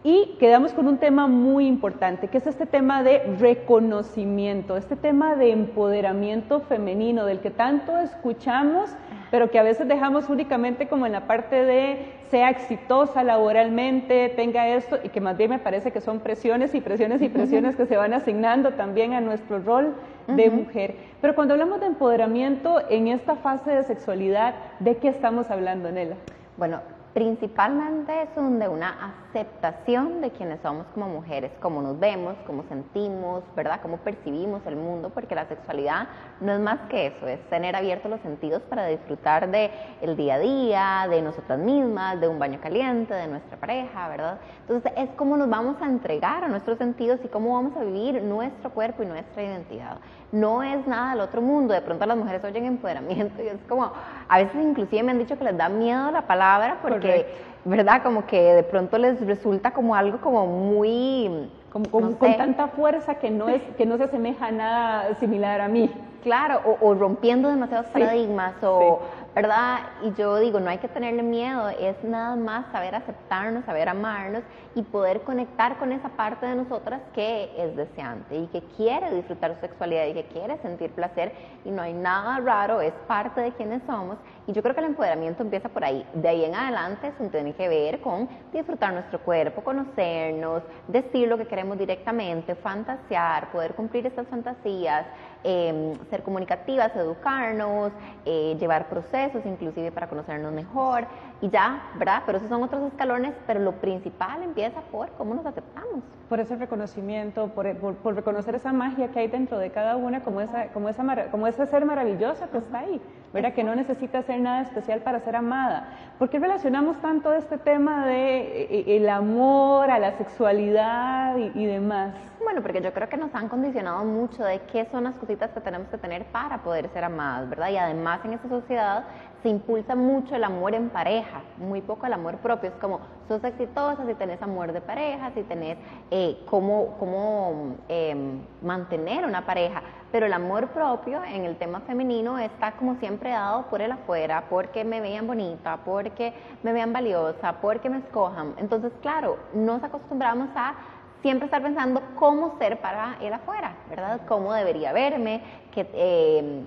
Y 0.03 0.35
quedamos 0.39 0.73
con 0.73 0.87
un 0.87 0.97
tema 0.97 1.27
muy 1.27 1.67
importante, 1.67 2.27
que 2.27 2.39
es 2.39 2.47
este 2.47 2.65
tema 2.65 3.03
de 3.03 3.19
reconocimiento, 3.39 4.75
este 4.75 4.95
tema 4.95 5.35
de 5.35 5.51
empoderamiento 5.51 6.61
femenino, 6.61 7.25
del 7.25 7.39
que 7.39 7.51
tanto 7.51 7.99
escuchamos, 7.99 8.89
pero 9.29 9.51
que 9.51 9.59
a 9.59 9.63
veces 9.63 9.87
dejamos 9.87 10.27
únicamente 10.27 10.87
como 10.87 11.05
en 11.05 11.11
la 11.11 11.27
parte 11.27 11.63
de 11.63 12.13
sea 12.31 12.49
exitosa 12.49 13.23
laboralmente, 13.23 14.29
tenga 14.29 14.69
esto, 14.69 14.97
y 15.03 15.09
que 15.09 15.21
más 15.21 15.37
bien 15.37 15.51
me 15.51 15.59
parece 15.59 15.91
que 15.91 16.01
son 16.01 16.19
presiones 16.19 16.73
y 16.73 16.81
presiones 16.81 17.21
y 17.21 17.29
presiones 17.29 17.75
que 17.75 17.85
se 17.85 17.95
van 17.95 18.15
asignando 18.15 18.71
también 18.71 19.13
a 19.13 19.21
nuestro 19.21 19.59
rol 19.59 19.93
de 20.27 20.49
mujer. 20.49 20.95
Pero 21.21 21.35
cuando 21.35 21.53
hablamos 21.53 21.79
de 21.79 21.85
empoderamiento 21.85 22.81
en 22.89 23.07
esta 23.07 23.35
fase 23.35 23.69
de 23.69 23.83
sexualidad, 23.83 24.55
¿de 24.79 24.97
qué 24.97 25.09
estamos 25.09 25.51
hablando, 25.51 25.91
Nela? 25.91 26.15
Bueno, 26.57 26.79
principalmente 27.13 28.23
es 28.23 28.29
un 28.37 28.59
de 28.59 28.67
una 28.67 29.15
aceptación 29.29 30.21
de 30.21 30.31
quienes 30.31 30.61
somos 30.61 30.85
como 30.93 31.07
mujeres, 31.07 31.51
cómo 31.61 31.81
nos 31.81 31.99
vemos, 31.99 32.35
cómo 32.47 32.63
sentimos, 32.69 33.43
¿verdad? 33.55 33.81
Cómo 33.81 33.97
percibimos 33.97 34.61
el 34.65 34.77
mundo, 34.77 35.09
porque 35.09 35.35
la 35.35 35.45
sexualidad 35.47 36.07
no 36.39 36.53
es 36.53 36.59
más 36.59 36.79
que 36.89 37.07
eso, 37.07 37.27
es 37.27 37.39
tener 37.49 37.75
abiertos 37.75 38.09
los 38.09 38.21
sentidos 38.21 38.61
para 38.63 38.87
disfrutar 38.87 39.49
de 39.49 39.71
el 40.01 40.15
día 40.15 40.35
a 40.35 40.39
día, 40.39 41.07
de 41.09 41.21
nosotras 41.21 41.59
mismas, 41.59 42.19
de 42.21 42.27
un 42.27 42.39
baño 42.39 42.59
caliente, 42.61 43.13
de 43.13 43.27
nuestra 43.27 43.57
pareja, 43.57 44.07
¿verdad? 44.07 44.39
Entonces 44.61 44.93
es 44.95 45.09
cómo 45.17 45.35
nos 45.35 45.49
vamos 45.49 45.81
a 45.81 45.85
entregar 45.85 46.43
a 46.43 46.47
nuestros 46.47 46.77
sentidos 46.77 47.19
y 47.23 47.27
cómo 47.27 47.55
vamos 47.55 47.75
a 47.75 47.83
vivir 47.83 48.21
nuestro 48.23 48.69
cuerpo 48.71 49.03
y 49.03 49.05
nuestra 49.05 49.43
identidad. 49.43 49.97
No 50.31 50.63
es 50.63 50.87
nada 50.87 51.11
del 51.11 51.21
otro 51.21 51.41
mundo, 51.41 51.73
de 51.73 51.81
pronto 51.81 52.05
las 52.05 52.17
mujeres 52.17 52.43
oyen 52.43 52.65
empoderamiento 52.65 53.41
y 53.43 53.47
es 53.47 53.57
como, 53.67 53.91
a 54.29 54.37
veces 54.37 54.55
inclusive 54.61 55.03
me 55.03 55.11
han 55.11 55.19
dicho 55.19 55.37
que 55.37 55.43
les 55.43 55.57
da 55.57 55.67
miedo 55.67 56.09
la 56.11 56.21
palabra 56.21 56.77
porque, 56.81 57.27
¿verdad? 57.65 58.01
Como 58.01 58.25
que 58.25 58.53
de 58.53 58.63
pronto 58.63 58.97
les 58.97 59.19
resulta 59.25 59.71
como 59.71 59.95
algo 59.95 60.19
como 60.21 60.47
muy... 60.47 61.49
Como, 61.71 61.89
con, 61.89 62.15
con 62.15 62.35
tanta 62.35 62.67
fuerza 62.67 63.15
que 63.15 63.31
no, 63.31 63.47
es, 63.47 63.61
que 63.77 63.85
no 63.85 63.97
se 63.97 64.03
asemeja 64.03 64.47
a 64.47 64.51
nada 64.51 65.15
similar 65.15 65.61
a 65.61 65.69
mí. 65.69 65.89
Claro, 66.21 66.61
o, 66.81 66.93
rompiendo 66.93 67.49
demasiados 67.49 67.87
paradigmas, 67.87 68.55
o, 68.61 68.99
¿verdad? 69.33 69.79
Y 70.03 70.13
yo 70.13 70.37
digo, 70.39 70.59
no 70.59 70.69
hay 70.69 70.79
que 70.79 70.89
tenerle 70.89 71.23
miedo, 71.23 71.69
es 71.69 71.95
nada 72.03 72.35
más 72.35 72.65
saber 72.71 72.95
aceptarnos, 72.95 73.63
saber 73.65 73.87
amarnos 73.87 74.43
y 74.75 74.81
poder 74.83 75.21
conectar 75.21 75.77
con 75.77 75.91
esa 75.91 76.09
parte 76.09 76.45
de 76.45 76.55
nosotras 76.55 77.01
que 77.13 77.49
es 77.57 77.75
deseante 77.75 78.35
y 78.35 78.47
que 78.47 78.61
quiere 78.75 79.13
disfrutar 79.15 79.55
su 79.55 79.61
sexualidad 79.61 80.05
y 80.07 80.13
que 80.13 80.25
quiere 80.25 80.57
sentir 80.61 80.91
placer 80.91 81.33
y 81.63 81.71
no 81.71 81.81
hay 81.81 81.93
nada 81.93 82.39
raro, 82.39 82.81
es 82.81 82.93
parte 83.07 83.41
de 83.41 83.51
quienes 83.53 83.81
somos 83.85 84.17
y 84.47 84.53
yo 84.53 84.61
creo 84.61 84.73
que 84.73 84.81
el 84.81 84.87
empoderamiento 84.87 85.43
empieza 85.43 85.69
por 85.69 85.83
ahí. 85.83 86.05
De 86.13 86.27
ahí 86.27 86.43
en 86.43 86.55
adelante 86.55 87.07
eso 87.07 87.29
tiene 87.29 87.53
que 87.53 87.69
ver 87.69 88.01
con 88.01 88.27
disfrutar 88.51 88.93
nuestro 88.93 89.19
cuerpo, 89.19 89.63
conocernos, 89.63 90.63
decir 90.87 91.27
lo 91.27 91.37
que 91.37 91.47
queremos 91.47 91.77
directamente, 91.77 92.55
fantasear, 92.55 93.51
poder 93.51 93.75
cumplir 93.75 94.05
estas 94.07 94.27
fantasías, 94.27 95.05
Em, 95.43 95.95
ser 96.11 96.21
comunicativas, 96.21 96.95
educarnos, 96.95 97.91
eh, 98.25 98.55
llevar 98.59 98.89
procesos 98.89 99.43
inclusive 99.43 99.91
para 99.91 100.07
conocernos 100.07 100.53
mejor 100.53 101.07
y 101.41 101.49
ya, 101.49 101.81
¿verdad? 101.95 102.21
Pero 102.27 102.37
esos 102.37 102.47
son 102.47 102.61
otros 102.61 102.83
escalones, 102.83 103.33
pero 103.47 103.59
lo 103.59 103.71
principal 103.71 104.43
empieza 104.43 104.81
por 104.91 105.09
cómo 105.13 105.33
nos 105.33 105.43
aceptamos. 105.47 106.03
Por 106.29 106.39
ese 106.39 106.57
reconocimiento, 106.57 107.47
por, 107.47 107.75
por, 107.75 108.15
reconocer 108.15 108.53
esa 108.53 108.71
magia 108.71 109.07
que 109.07 109.17
hay 109.17 109.29
dentro 109.29 109.57
de 109.57 109.71
cada 109.71 109.95
una, 109.95 110.21
como, 110.21 110.41
esa, 110.41 110.67
como, 110.67 110.89
esa, 110.89 111.31
como 111.31 111.47
ese 111.47 111.65
ser 111.65 111.85
maravilloso 111.85 112.47
que 112.51 112.59
está 112.59 112.79
ahí, 112.79 113.01
¿verdad? 113.33 113.53
Que 113.53 113.63
no 113.63 113.73
necesita 113.73 114.19
hacer 114.19 114.39
nada 114.39 114.61
especial 114.61 114.99
para 114.99 115.21
ser 115.21 115.35
amada. 115.35 115.89
¿Por 116.19 116.29
qué 116.29 116.37
relacionamos 116.37 117.01
tanto 117.01 117.33
este 117.33 117.57
tema 117.57 118.05
de 118.05 118.41
eh, 118.41 118.67
eh, 118.69 118.97
el 118.97 119.09
amor 119.09 119.89
a 119.89 119.97
la 119.97 120.15
sexualidad 120.19 121.35
y, 121.37 121.51
y 121.55 121.65
demás? 121.65 122.30
Bueno, 122.43 122.61
porque 122.63 122.81
yo 122.81 122.91
creo 122.91 123.07
que 123.07 123.17
nos 123.17 123.33
han 123.35 123.49
condicionado 123.49 124.03
mucho 124.03 124.43
de 124.43 124.59
qué 124.71 124.87
son 124.91 125.03
las 125.03 125.15
cositas 125.15 125.51
que 125.51 125.61
tenemos 125.61 125.87
que 125.89 125.97
tener 125.97 126.25
para 126.25 126.63
poder 126.63 126.89
ser 126.91 127.03
amadas, 127.03 127.49
¿verdad? 127.49 127.69
Y 127.69 127.77
además 127.77 128.19
en 128.25 128.33
esta 128.33 128.49
sociedad 128.49 129.05
se 129.43 129.49
impulsa 129.49 129.95
mucho 129.95 130.35
el 130.35 130.43
amor 130.43 130.73
en 130.73 130.89
pareja, 130.89 131.41
muy 131.57 131.81
poco 131.81 132.07
el 132.07 132.13
amor 132.13 132.37
propio. 132.37 132.69
Es 132.69 132.75
como, 132.75 132.99
sos 133.27 133.43
exitosa 133.43 134.05
si 134.05 134.15
tenés 134.15 134.41
amor 134.41 134.71
de 134.73 134.81
pareja, 134.81 135.31
si 135.33 135.43
tenés 135.43 135.77
eh, 136.09 136.37
cómo, 136.49 136.95
cómo 136.99 137.75
em, 137.87 138.41
mantener 138.61 139.25
una 139.25 139.45
pareja. 139.45 139.81
Pero 140.11 140.25
el 140.25 140.33
amor 140.33 140.67
propio 140.69 141.23
en 141.23 141.45
el 141.45 141.55
tema 141.57 141.79
femenino 141.81 142.37
está 142.37 142.73
como 142.73 142.95
siempre 142.95 143.29
dado 143.29 143.67
por 143.67 143.81
el 143.81 143.91
afuera, 143.91 144.45
porque 144.49 144.83
me 144.83 144.99
vean 144.99 145.25
bonita, 145.27 145.77
porque 145.85 146.33
me 146.63 146.73
vean 146.73 146.91
valiosa, 146.91 147.53
porque 147.61 147.89
me 147.89 147.99
escojan. 147.99 148.55
Entonces, 148.57 148.91
claro, 149.01 149.37
nos 149.53 149.81
acostumbramos 149.83 150.49
a 150.55 150.73
siempre 151.21 151.45
estar 151.45 151.61
pensando 151.61 152.01
cómo 152.15 152.57
ser 152.57 152.79
para 152.79 153.17
él 153.21 153.33
afuera, 153.33 153.75
¿verdad? 153.89 154.21
Cómo 154.27 154.53
debería 154.53 154.91
verme, 154.91 155.41
qué, 155.71 155.87
eh, 155.93 156.65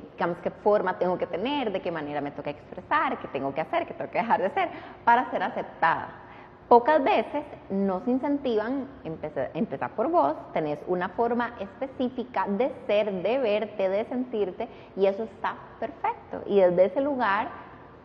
forma 0.62 0.98
tengo 0.98 1.18
que 1.18 1.26
tener, 1.26 1.72
de 1.72 1.80
qué 1.80 1.90
manera 1.90 2.20
me 2.20 2.30
toca 2.30 2.50
expresar, 2.50 3.18
qué 3.18 3.28
tengo 3.28 3.52
que 3.52 3.60
hacer, 3.60 3.86
qué 3.86 3.94
tengo 3.94 4.10
que 4.10 4.18
dejar 4.18 4.40
de 4.40 4.46
hacer 4.46 4.68
para 5.04 5.30
ser 5.30 5.42
aceptada. 5.42 6.08
Pocas 6.68 7.02
veces 7.04 7.44
nos 7.68 8.06
incentivan, 8.08 8.88
empezar, 9.04 9.50
empezar 9.52 9.90
por 9.90 10.08
vos, 10.08 10.34
tenés 10.54 10.78
una 10.86 11.10
forma 11.10 11.54
específica 11.60 12.46
de 12.48 12.72
ser, 12.86 13.12
de 13.22 13.38
verte, 13.38 13.88
de 13.88 14.04
sentirte 14.06 14.68
y 14.96 15.06
eso 15.06 15.24
está 15.24 15.56
perfecto. 15.78 16.42
Y 16.46 16.60
desde 16.60 16.86
ese 16.86 17.00
lugar 17.02 17.48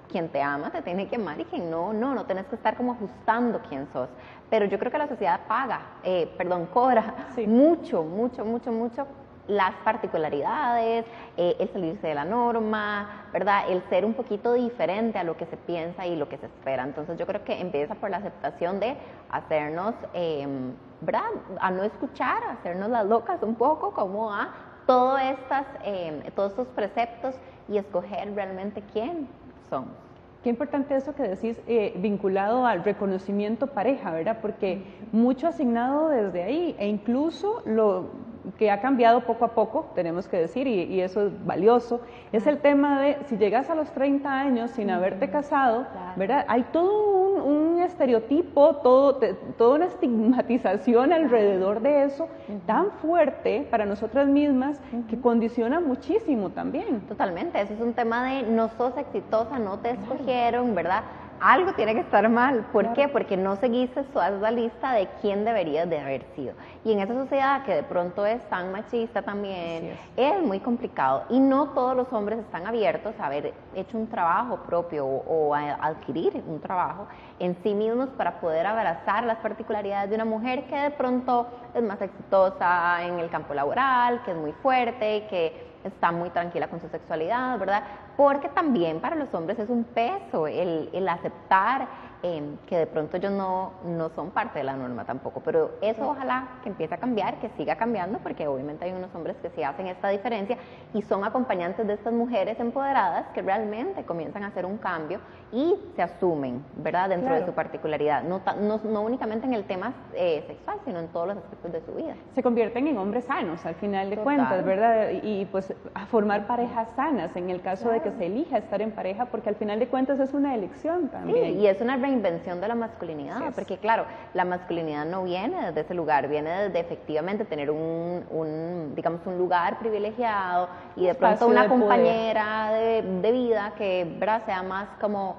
quien 0.09 0.29
te 0.29 0.41
ama 0.41 0.71
te 0.71 0.81
tiene 0.81 1.07
que 1.07 1.15
amar 1.15 1.39
y 1.39 1.45
quien 1.45 1.69
no, 1.69 1.93
no, 1.93 2.13
no 2.13 2.25
tenés 2.25 2.45
que 2.47 2.55
estar 2.55 2.75
como 2.75 2.93
ajustando 2.93 3.61
quién 3.69 3.87
sos. 3.93 4.09
Pero 4.49 4.65
yo 4.65 4.79
creo 4.79 4.91
que 4.91 4.97
la 4.97 5.07
sociedad 5.07 5.41
paga, 5.47 5.81
eh, 6.03 6.33
perdón, 6.37 6.67
cobra 6.67 7.27
mucho, 7.47 8.03
mucho, 8.03 8.43
mucho, 8.45 8.71
mucho 8.71 9.07
las 9.49 9.73
particularidades, 9.83 11.05
eh, 11.35 11.55
el 11.59 11.73
salirse 11.73 12.07
de 12.07 12.13
la 12.13 12.23
norma, 12.23 13.25
¿verdad? 13.33 13.63
El 13.67 13.81
ser 13.89 14.05
un 14.05 14.13
poquito 14.13 14.53
diferente 14.53 15.17
a 15.17 15.23
lo 15.23 15.35
que 15.35 15.47
se 15.47 15.57
piensa 15.57 16.05
y 16.05 16.15
lo 16.15 16.29
que 16.29 16.37
se 16.37 16.45
espera. 16.45 16.83
Entonces 16.83 17.17
yo 17.17 17.25
creo 17.25 17.43
que 17.43 17.59
empieza 17.59 17.95
por 17.95 18.11
la 18.11 18.17
aceptación 18.17 18.79
de 18.79 18.95
hacernos, 19.31 19.95
em, 20.13 20.73
¿verdad? 21.01 21.23
A 21.59 21.71
no 21.71 21.83
escuchar, 21.83 22.43
a 22.43 22.51
hacernos 22.53 22.89
las 22.89 23.07
locas 23.07 23.41
un 23.41 23.55
poco, 23.55 23.91
como 23.91 24.31
a 24.31 24.49
todo 24.85 25.17
estas, 25.17 25.65
em, 25.83 26.21
todos 26.35 26.51
estos 26.51 26.67
preceptos 26.67 27.35
y 27.67 27.77
escoger 27.77 28.33
realmente 28.35 28.83
quién 28.93 29.27
somos. 29.67 30.08
Qué 30.43 30.49
importante 30.49 30.95
eso 30.95 31.13
que 31.15 31.23
decís 31.23 31.59
eh, 31.67 31.93
vinculado 31.97 32.65
al 32.65 32.83
reconocimiento 32.85 33.67
pareja, 33.67 34.11
¿verdad? 34.11 34.39
Porque 34.41 34.81
mucho 35.11 35.47
asignado 35.47 36.07
desde 36.07 36.43
ahí 36.43 36.75
e 36.79 36.87
incluso 36.87 37.61
lo 37.65 38.28
que 38.57 38.71
ha 38.71 38.81
cambiado 38.81 39.21
poco 39.21 39.45
a 39.45 39.49
poco, 39.49 39.91
tenemos 39.95 40.27
que 40.27 40.37
decir, 40.37 40.67
y, 40.67 41.01
eso 41.01 41.27
es 41.27 41.45
valioso, 41.45 42.01
es 42.31 42.47
el 42.47 42.59
tema 42.59 43.01
de 43.01 43.17
si 43.25 43.37
llegas 43.37 43.69
a 43.69 43.75
los 43.75 43.91
30 43.91 44.31
años 44.31 44.71
sin 44.71 44.89
haberte 44.89 45.29
casado, 45.29 45.85
¿verdad? 46.15 46.45
Hay 46.47 46.63
todo 46.71 47.43
un, 47.43 47.69
estereotipo, 47.79 48.75
todo, 48.77 49.19
toda 49.57 49.75
una 49.75 49.85
estigmatización 49.85 51.13
alrededor 51.13 51.81
de 51.81 52.03
eso 52.03 52.27
tan 52.65 52.91
fuerte 53.01 53.65
para 53.71 53.85
nosotras 53.85 54.27
mismas 54.27 54.81
que 55.09 55.19
condiciona 55.19 55.79
muchísimo 55.79 56.49
también. 56.49 56.99
Totalmente, 57.07 57.61
eso 57.61 57.73
es 57.73 57.79
un 57.79 57.93
tema 57.93 58.25
de 58.25 58.43
no 58.43 58.67
sos 58.69 58.97
exitosa, 58.97 59.57
no 59.59 59.79
te 59.79 59.91
escogieron, 59.91 60.75
¿verdad? 60.75 61.03
Algo 61.41 61.73
tiene 61.73 61.93
que 61.93 62.01
estar 62.01 62.27
mal. 62.29 62.65
¿Por 62.71 62.93
qué? 62.93 63.07
Porque 63.07 63.37
no 63.37 63.55
seguiste 63.55 64.01
esa 64.01 64.51
lista 64.51 64.93
de 64.93 65.07
quién 65.21 65.45
deberías 65.45 65.89
de 65.89 65.99
haber 65.99 66.25
sido. 66.35 66.53
Y 66.83 66.93
en 66.93 66.99
esa 66.99 67.13
sociedad 67.13 67.63
que 67.63 67.75
de 67.75 67.83
pronto 67.83 68.25
es 68.25 68.41
tan 68.49 68.71
machista 68.71 69.21
también, 69.21 69.97
es. 70.15 70.41
muy 70.41 70.59
complicado. 70.59 71.23
Y 71.29 71.39
no 71.39 71.69
todos 71.69 71.95
los 71.95 72.11
hombres 72.11 72.39
están 72.39 72.65
abiertos 72.67 73.13
a 73.19 73.27
haber 73.27 73.53
hecho 73.75 73.97
un 73.97 74.07
trabajo 74.07 74.57
propio 74.65 75.05
o, 75.05 75.53
a 75.53 75.73
adquirir 75.75 76.43
un 76.47 76.59
trabajo 76.59 77.07
en 77.39 77.55
sí 77.63 77.73
mismos 77.73 78.09
para 78.09 78.39
poder 78.39 78.65
abrazar 78.65 79.23
las 79.23 79.37
particularidades 79.37 80.09
de 80.09 80.15
una 80.15 80.25
mujer 80.25 80.65
que 80.65 80.75
de 80.75 80.91
pronto 80.91 81.47
es 81.73 81.83
más 81.83 82.01
exitosa 82.01 83.03
en 83.03 83.19
el 83.19 83.29
campo 83.29 83.53
laboral, 83.53 84.21
que 84.23 84.31
es 84.31 84.37
muy 84.37 84.51
fuerte, 84.53 85.27
que 85.29 85.68
está 85.83 86.11
muy 86.11 86.29
tranquila 86.29 86.67
con 86.67 86.81
su 86.81 86.89
sexualidad, 86.89 87.57
¿verdad? 87.57 87.83
Porque 88.17 88.49
también 88.49 88.99
para 88.99 89.15
los 89.15 89.33
hombres 89.33 89.59
es 89.59 89.69
un 89.69 89.83
peso 89.83 90.47
el, 90.47 90.89
el 90.93 91.07
aceptar 91.07 91.87
em, 92.23 92.57
que 92.67 92.77
de 92.77 92.87
pronto 92.87 93.17
ellos 93.17 93.31
no, 93.31 93.73
no 93.85 94.09
son 94.09 94.31
parte 94.31 94.59
de 94.59 94.65
la 94.65 94.75
norma 94.75 95.05
tampoco. 95.05 95.41
Pero 95.43 95.71
eso 95.81 96.09
ojalá 96.09 96.59
que 96.63 96.69
empiece 96.69 96.95
a 96.95 96.97
cambiar, 96.97 97.39
que 97.39 97.49
siga 97.49 97.75
cambiando, 97.75 98.19
porque 98.19 98.47
obviamente 98.47 98.85
hay 98.85 98.91
unos 98.91 99.13
hombres 99.15 99.37
que 99.41 99.49
sí 99.49 99.63
hacen 99.63 99.87
esta 99.87 100.09
diferencia 100.09 100.57
y 100.93 101.01
son 101.01 101.23
acompañantes 101.23 101.87
de 101.87 101.93
estas 101.93 102.13
mujeres 102.13 102.59
empoderadas 102.59 103.27
que 103.33 103.41
realmente 103.41 104.03
comienzan 104.03 104.43
a 104.43 104.47
hacer 104.47 104.65
un 104.65 104.77
cambio 104.77 105.19
y 105.51 105.75
se 105.95 106.03
asumen, 106.03 106.63
¿verdad? 106.77 107.09
Dentro 107.09 107.33
de 107.33 107.45
su 107.45 107.53
particularidad, 107.53 108.23
no, 108.23 108.41
no, 108.61 108.79
no, 108.83 109.01
únicamente 109.01 109.47
en 109.47 109.53
el 109.53 109.63
tema 109.63 109.93
eh, 110.13 110.43
sexual, 110.45 110.77
sino 110.85 110.99
en 110.99 111.07
todos 111.07 111.27
los 111.27 111.37
aspectos 111.37 111.71
de 111.71 111.81
su 111.81 111.93
vida. 111.93 112.15
Se 112.35 112.43
convierten 112.43 112.87
en 112.87 112.97
hombres 112.97 113.25
sanos 113.25 113.65
al 113.65 113.75
final 113.75 114.09
de 114.09 114.17
cuentas, 114.17 114.63
¿verdad? 114.63 115.09
Y, 115.23 115.45
pues 115.45 115.73
a 115.93 116.05
formar 116.05 116.45
parejas 116.45 116.89
sanas 116.95 117.35
en 117.35 117.49
el 117.49 117.61
caso 117.61 117.89
de 117.89 118.01
que 118.01 118.11
se 118.11 118.27
elija 118.27 118.57
estar 118.57 118.81
en 118.81 118.91
pareja, 118.91 119.25
porque 119.25 119.49
al 119.49 119.55
final 119.55 119.79
de 119.79 119.87
cuentas 119.87 120.19
es 120.19 120.33
una 120.33 120.53
elección 120.53 121.09
también. 121.09 121.53
Sí, 121.53 121.59
y 121.59 121.67
es 121.67 121.81
una 121.81 121.97
reinvención 122.09 122.59
de 122.59 122.67
la 122.67 122.75
masculinidad, 122.75 123.53
porque 123.53 123.77
claro, 123.77 124.05
la 124.33 124.45
masculinidad 124.45 125.05
no 125.05 125.23
viene 125.23 125.67
desde 125.67 125.81
ese 125.81 125.93
lugar, 125.93 126.27
viene 126.27 126.49
desde 126.49 126.79
efectivamente 126.79 127.45
tener 127.45 127.69
un, 127.69 128.25
un 128.31 128.93
digamos, 128.95 129.21
un 129.25 129.37
lugar 129.37 129.79
privilegiado 129.79 130.69
y 130.95 131.05
de 131.05 131.15
pronto 131.15 131.47
una 131.47 131.67
compañera 131.67 132.71
de, 132.71 133.01
de, 133.01 133.31
vida 133.31 133.73
que 133.77 134.15
¿verdad? 134.19 134.43
sea 134.45 134.63
más 134.63 134.87
como 134.99 135.35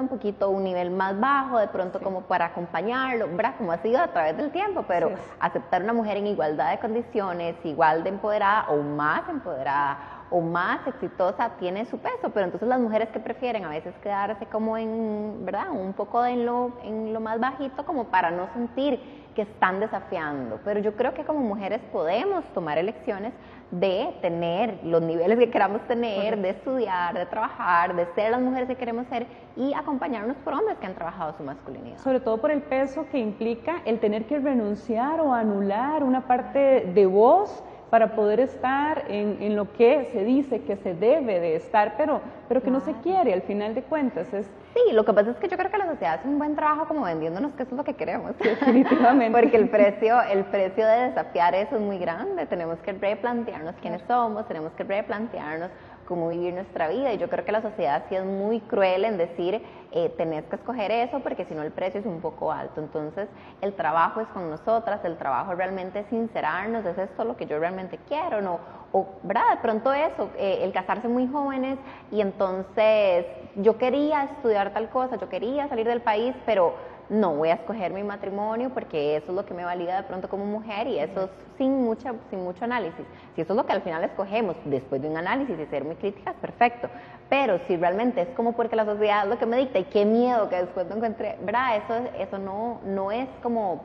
un 0.00 0.08
poquito 0.08 0.48
un 0.48 0.64
nivel 0.64 0.90
más 0.90 1.18
bajo, 1.18 1.58
de 1.58 1.68
pronto 1.68 2.00
como 2.00 2.22
para 2.22 2.46
acompañarlo, 2.46 3.26
¿verdad? 3.28 3.54
como 3.58 3.72
ha 3.72 3.78
sido 3.78 4.00
a 4.00 4.08
través 4.08 4.36
del 4.38 4.50
tiempo, 4.50 4.84
pero 4.88 5.10
aceptar 5.38 5.82
una 5.82 5.92
mujer 5.92 6.16
en 6.16 6.28
igualdad 6.28 6.70
de 6.70 6.78
condiciones, 6.78 7.56
igual 7.64 8.02
de 8.02 8.08
empoderada 8.10 8.70
o 8.70 8.78
más 8.78 9.28
empoderada 9.28 9.98
o 10.32 10.40
más 10.40 10.86
exitosa 10.86 11.50
tiene 11.58 11.84
su 11.84 11.98
peso, 11.98 12.30
pero 12.32 12.46
entonces 12.46 12.68
las 12.68 12.80
mujeres 12.80 13.10
que 13.10 13.20
prefieren 13.20 13.64
a 13.64 13.68
veces 13.68 13.94
quedarse 14.02 14.46
como 14.46 14.76
en, 14.76 15.44
¿verdad? 15.44 15.70
Un 15.70 15.92
poco 15.92 16.24
en 16.24 16.46
lo, 16.46 16.72
en 16.82 17.12
lo 17.12 17.20
más 17.20 17.38
bajito 17.38 17.84
como 17.84 18.04
para 18.04 18.30
no 18.30 18.48
sentir 18.54 18.98
que 19.34 19.42
están 19.42 19.80
desafiando. 19.80 20.60
Pero 20.64 20.80
yo 20.80 20.94
creo 20.94 21.14
que 21.14 21.24
como 21.24 21.40
mujeres 21.40 21.80
podemos 21.92 22.44
tomar 22.54 22.78
elecciones 22.78 23.32
de 23.70 24.14
tener 24.20 24.80
los 24.84 25.00
niveles 25.00 25.38
que 25.38 25.50
queramos 25.50 25.80
tener, 25.88 26.38
de 26.38 26.50
estudiar, 26.50 27.14
de 27.14 27.24
trabajar, 27.26 27.96
de 27.96 28.06
ser 28.14 28.30
las 28.30 28.40
mujeres 28.40 28.68
que 28.68 28.76
queremos 28.76 29.06
ser 29.06 29.26
y 29.56 29.72
acompañarnos 29.72 30.36
por 30.38 30.54
hombres 30.54 30.76
que 30.78 30.86
han 30.86 30.94
trabajado 30.94 31.34
su 31.36 31.42
masculinidad. 31.42 31.98
Sobre 31.98 32.20
todo 32.20 32.38
por 32.38 32.50
el 32.50 32.62
peso 32.62 33.06
que 33.10 33.18
implica 33.18 33.82
el 33.86 33.98
tener 33.98 34.26
que 34.26 34.38
renunciar 34.38 35.20
o 35.20 35.32
anular 35.32 36.02
una 36.02 36.26
parte 36.26 36.90
de 36.94 37.06
voz 37.06 37.64
para 37.92 38.16
poder 38.16 38.40
estar 38.40 39.04
en, 39.08 39.54
lo 39.54 39.70
que 39.74 40.08
se 40.12 40.24
dice 40.24 40.62
que 40.62 40.76
se 40.76 40.94
debe 40.94 41.40
de 41.40 41.56
estar, 41.56 41.92
pero, 41.98 42.22
pero 42.48 42.62
que 42.62 42.70
no 42.70 42.80
se 42.80 42.94
quiere 43.02 43.34
al 43.34 43.42
final 43.42 43.74
de 43.74 43.82
cuentas. 43.82 44.32
Es... 44.32 44.46
Sí, 44.72 44.94
lo 44.94 45.04
que 45.04 45.12
pasa 45.12 45.32
es 45.32 45.36
que 45.36 45.46
yo 45.46 45.58
creo 45.58 45.70
que 45.70 45.76
la 45.76 45.84
sociedad 45.84 46.14
hace 46.14 46.26
un 46.26 46.38
buen 46.38 46.56
trabajo 46.56 46.86
como 46.88 47.02
vendiéndonos 47.02 47.52
que 47.52 47.64
eso 47.64 47.72
es 47.72 47.76
lo 47.76 47.84
que 47.84 47.92
queremos. 47.92 48.32
Definitivamente. 48.38 49.38
Porque 49.38 49.58
el 49.58 49.68
precio, 49.68 50.22
el 50.22 50.44
precio 50.44 50.86
de 50.86 51.08
desafiar 51.08 51.54
eso 51.54 51.76
es 51.76 51.82
muy 51.82 51.98
grande. 51.98 52.46
Tenemos 52.46 52.78
que 52.78 52.92
replantearnos 52.92 53.74
quiénes 53.82 54.00
somos, 54.08 54.48
tenemos 54.48 54.72
que 54.72 54.84
replantearnos 54.84 55.68
cómo 56.06 56.28
vivir 56.28 56.54
nuestra 56.54 56.88
vida. 56.88 57.12
Y 57.12 57.18
yo 57.18 57.28
creo 57.28 57.44
que 57.44 57.52
la 57.52 57.62
sociedad 57.62 58.04
sí 58.08 58.14
es 58.14 58.24
muy 58.24 58.60
cruel 58.60 59.04
en 59.04 59.18
decir, 59.18 59.62
eh, 59.92 60.08
tenés 60.16 60.44
que 60.44 60.56
escoger 60.56 60.90
eso 60.90 61.20
porque 61.20 61.44
si 61.44 61.54
no 61.54 61.62
el 61.62 61.72
precio 61.72 62.00
es 62.00 62.06
un 62.06 62.20
poco 62.20 62.52
alto. 62.52 62.80
Entonces, 62.80 63.28
el 63.60 63.74
trabajo 63.74 64.20
es 64.20 64.28
con 64.28 64.50
nosotras, 64.50 65.04
el 65.04 65.16
trabajo 65.16 65.54
realmente 65.54 66.00
es 66.00 66.06
sincerarnos, 66.06 66.84
es 66.84 66.98
esto 66.98 67.24
lo 67.24 67.36
que 67.36 67.46
yo 67.46 67.58
realmente 67.58 67.98
quiero, 68.08 68.40
¿no? 68.40 68.58
O, 68.92 69.06
¿verdad? 69.22 69.50
De 69.50 69.56
pronto 69.58 69.92
eso, 69.92 70.30
eh, 70.36 70.60
el 70.62 70.72
casarse 70.72 71.08
muy 71.08 71.26
jóvenes 71.26 71.78
y 72.10 72.20
entonces 72.20 73.26
yo 73.56 73.78
quería 73.78 74.24
estudiar 74.24 74.72
tal 74.72 74.88
cosa, 74.90 75.16
yo 75.16 75.28
quería 75.28 75.68
salir 75.68 75.86
del 75.86 76.02
país, 76.02 76.34
pero 76.46 76.74
no 77.12 77.34
voy 77.34 77.50
a 77.50 77.54
escoger 77.54 77.92
mi 77.92 78.02
matrimonio 78.02 78.70
porque 78.70 79.16
eso 79.16 79.26
es 79.28 79.34
lo 79.34 79.44
que 79.44 79.54
me 79.54 79.64
valida 79.64 79.96
de 79.96 80.02
pronto 80.04 80.28
como 80.28 80.46
mujer 80.46 80.86
y 80.86 80.98
eso 80.98 81.28
sin, 81.58 81.84
mucha, 81.84 82.14
sin 82.30 82.42
mucho 82.42 82.64
análisis. 82.64 83.04
Si 83.34 83.42
eso 83.42 83.52
es 83.52 83.56
lo 83.56 83.66
que 83.66 83.72
al 83.72 83.82
final 83.82 84.02
escogemos 84.02 84.56
después 84.64 85.00
de 85.02 85.08
un 85.08 85.16
análisis 85.16 85.58
y 85.58 85.66
ser 85.66 85.84
muy 85.84 85.96
críticas, 85.96 86.34
perfecto. 86.40 86.88
Pero 87.28 87.58
si 87.66 87.76
realmente 87.76 88.22
es 88.22 88.28
como 88.30 88.54
porque 88.54 88.76
la 88.76 88.86
sociedad 88.86 89.24
es 89.24 89.28
lo 89.28 89.38
que 89.38 89.46
me 89.46 89.58
dicta 89.58 89.78
y 89.78 89.84
qué 89.84 90.04
miedo 90.04 90.48
que 90.48 90.56
después 90.56 90.86
no 90.86 90.96
encuentre, 90.96 91.36
¿verdad? 91.42 91.76
Eso, 91.76 91.94
eso 92.18 92.38
no, 92.38 92.80
no 92.84 93.12
es 93.12 93.28
como 93.42 93.82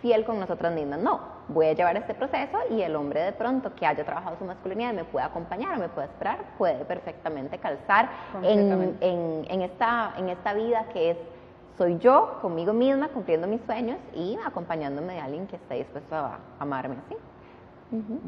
fiel 0.00 0.24
con 0.24 0.40
nosotras 0.40 0.72
mismas. 0.72 1.00
No, 1.00 1.20
voy 1.48 1.66
a 1.66 1.72
llevar 1.74 1.96
este 1.98 2.14
proceso 2.14 2.58
y 2.70 2.80
el 2.80 2.96
hombre 2.96 3.20
de 3.22 3.32
pronto 3.32 3.74
que 3.74 3.84
haya 3.84 4.04
trabajado 4.04 4.38
su 4.38 4.44
masculinidad 4.44 4.94
me 4.94 5.04
puede 5.04 5.26
acompañar 5.26 5.76
o 5.76 5.80
me 5.80 5.90
puede 5.90 6.06
esperar, 6.06 6.38
puede 6.56 6.84
perfectamente 6.86 7.58
calzar 7.58 8.08
en, 8.42 8.96
en, 9.00 9.44
en, 9.48 9.62
esta, 9.62 10.14
en 10.16 10.30
esta 10.30 10.54
vida 10.54 10.86
que 10.94 11.10
es 11.10 11.16
soy 11.80 11.96
yo 11.96 12.36
conmigo 12.42 12.74
misma 12.74 13.08
cumpliendo 13.08 13.46
mis 13.46 13.62
sueños 13.62 13.96
y 14.14 14.36
acompañándome 14.44 15.14
de 15.14 15.20
alguien 15.20 15.46
que 15.46 15.56
esté 15.56 15.76
dispuesto 15.76 16.14
a 16.14 16.38
amarme 16.58 16.96
así. 17.06 17.16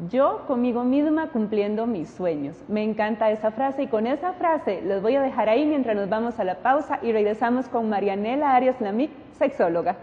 Yo 0.09 0.41
conmigo 0.47 0.83
misma 0.83 1.27
cumpliendo 1.27 1.85
mis 1.85 2.09
sueños. 2.09 2.57
Me 2.67 2.81
encanta 2.81 3.29
esa 3.29 3.51
frase 3.51 3.83
y 3.83 3.87
con 3.87 4.07
esa 4.07 4.33
frase 4.33 4.81
les 4.81 5.03
voy 5.03 5.17
a 5.17 5.21
dejar 5.21 5.49
ahí 5.49 5.67
mientras 5.67 5.95
nos 5.95 6.09
vamos 6.09 6.39
a 6.39 6.43
la 6.43 6.63
pausa 6.63 6.97
y 7.03 7.11
regresamos 7.11 7.69
con 7.69 7.89
Marianela 7.89 8.55
Arias 8.55 8.81
Lamic, 8.81 9.11
sexóloga. 9.37 9.97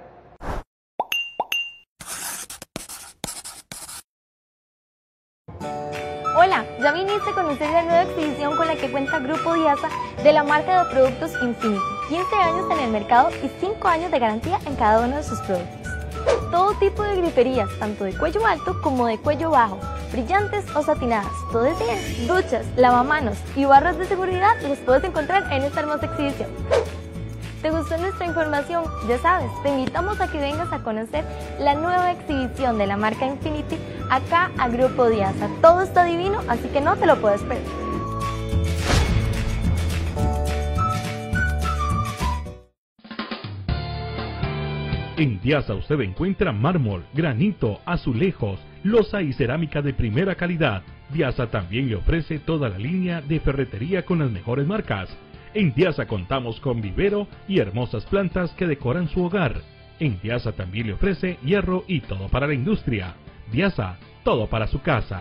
Ya 6.82 6.92
viniste 6.92 7.30
a 7.30 7.34
conocer 7.34 7.70
la 7.70 7.82
nueva 7.82 8.02
exhibición 8.02 8.56
con 8.56 8.66
la 8.66 8.74
que 8.74 8.90
cuenta 8.90 9.18
Grupo 9.18 9.54
Diasa 9.54 9.88
de 10.22 10.32
la 10.32 10.42
marca 10.42 10.84
de 10.84 10.90
productos 10.90 11.32
Infinity. 11.42 11.80
15 12.08 12.36
años 12.36 12.70
en 12.70 12.78
el 12.80 12.90
mercado 12.90 13.30
y 13.42 13.50
5 13.60 13.86
años 13.86 14.10
de 14.10 14.18
garantía 14.18 14.58
en 14.66 14.76
cada 14.76 15.04
uno 15.04 15.16
de 15.16 15.22
sus 15.22 15.38
productos. 15.40 15.92
Todo 16.50 16.74
tipo 16.74 17.02
de 17.02 17.16
griferías, 17.16 17.68
tanto 17.78 18.04
de 18.04 18.16
cuello 18.16 18.44
alto 18.46 18.80
como 18.80 19.06
de 19.06 19.18
cuello 19.18 19.50
bajo, 19.50 19.78
brillantes 20.10 20.64
o 20.74 20.82
satinadas, 20.82 21.32
todo 21.52 21.66
es 21.66 21.78
bien. 21.78 22.26
Duchas, 22.26 22.66
lavamanos 22.76 23.36
y 23.54 23.64
barras 23.66 23.98
de 23.98 24.06
seguridad 24.06 24.60
los 24.62 24.78
puedes 24.78 25.04
encontrar 25.04 25.52
en 25.52 25.62
esta 25.62 25.80
hermosa 25.80 26.06
exhibición. 26.06 26.48
¿Te 27.62 27.70
gustó 27.70 27.98
nuestra 27.98 28.26
información? 28.26 28.84
Ya 29.06 29.18
sabes, 29.18 29.50
te 29.62 29.68
invitamos 29.68 30.18
a 30.18 30.32
que 30.32 30.40
vengas 30.40 30.72
a 30.72 30.82
conocer 30.82 31.26
la 31.58 31.74
nueva 31.74 32.12
exhibición 32.12 32.78
de 32.78 32.86
la 32.86 32.96
marca 32.96 33.26
Infinity 33.26 33.76
acá 34.08 34.50
a 34.56 34.68
Grupo 34.68 35.10
Diasa. 35.10 35.46
Todo 35.60 35.82
está 35.82 36.04
divino, 36.04 36.40
así 36.48 36.68
que 36.68 36.80
no 36.80 36.96
te 36.96 37.04
lo 37.04 37.20
puedes 37.20 37.42
perder. 37.42 37.62
En 45.18 45.38
Diasa 45.42 45.74
usted 45.74 46.00
encuentra 46.00 46.52
mármol, 46.52 47.04
granito, 47.12 47.80
azulejos, 47.84 48.58
losa 48.84 49.20
y 49.20 49.34
cerámica 49.34 49.82
de 49.82 49.92
primera 49.92 50.34
calidad. 50.34 50.82
Diasa 51.10 51.48
también 51.48 51.90
le 51.90 51.96
ofrece 51.96 52.38
toda 52.38 52.70
la 52.70 52.78
línea 52.78 53.20
de 53.20 53.38
ferretería 53.38 54.06
con 54.06 54.20
las 54.20 54.30
mejores 54.30 54.66
marcas. 54.66 55.10
En 55.52 55.74
Diasa 55.74 56.06
contamos 56.06 56.60
con 56.60 56.80
vivero 56.80 57.26
y 57.48 57.58
hermosas 57.58 58.06
plantas 58.06 58.52
que 58.52 58.68
decoran 58.68 59.08
su 59.08 59.24
hogar. 59.24 59.62
En 59.98 60.20
Diasa 60.20 60.52
también 60.52 60.86
le 60.86 60.92
ofrece 60.92 61.38
hierro 61.42 61.82
y 61.88 62.02
todo 62.02 62.28
para 62.28 62.46
la 62.46 62.54
industria. 62.54 63.16
Diasa, 63.50 63.96
todo 64.22 64.46
para 64.46 64.68
su 64.68 64.80
casa. 64.80 65.20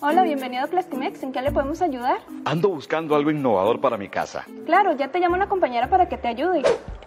Hola, 0.00 0.22
bienvenido 0.22 0.62
a 0.62 0.66
Plastimex. 0.68 1.22
¿En 1.24 1.32
qué 1.32 1.42
le 1.42 1.50
podemos 1.50 1.82
ayudar? 1.82 2.18
Ando 2.44 2.68
buscando 2.68 3.16
algo 3.16 3.32
innovador 3.32 3.80
para 3.80 3.96
mi 3.96 4.08
casa. 4.08 4.44
Claro, 4.64 4.94
ya 4.96 5.08
te 5.08 5.18
llamo 5.18 5.34
una 5.34 5.48
compañera 5.48 5.88
para 5.88 6.08
que 6.08 6.18
te 6.18 6.28
ayude. 6.28 6.62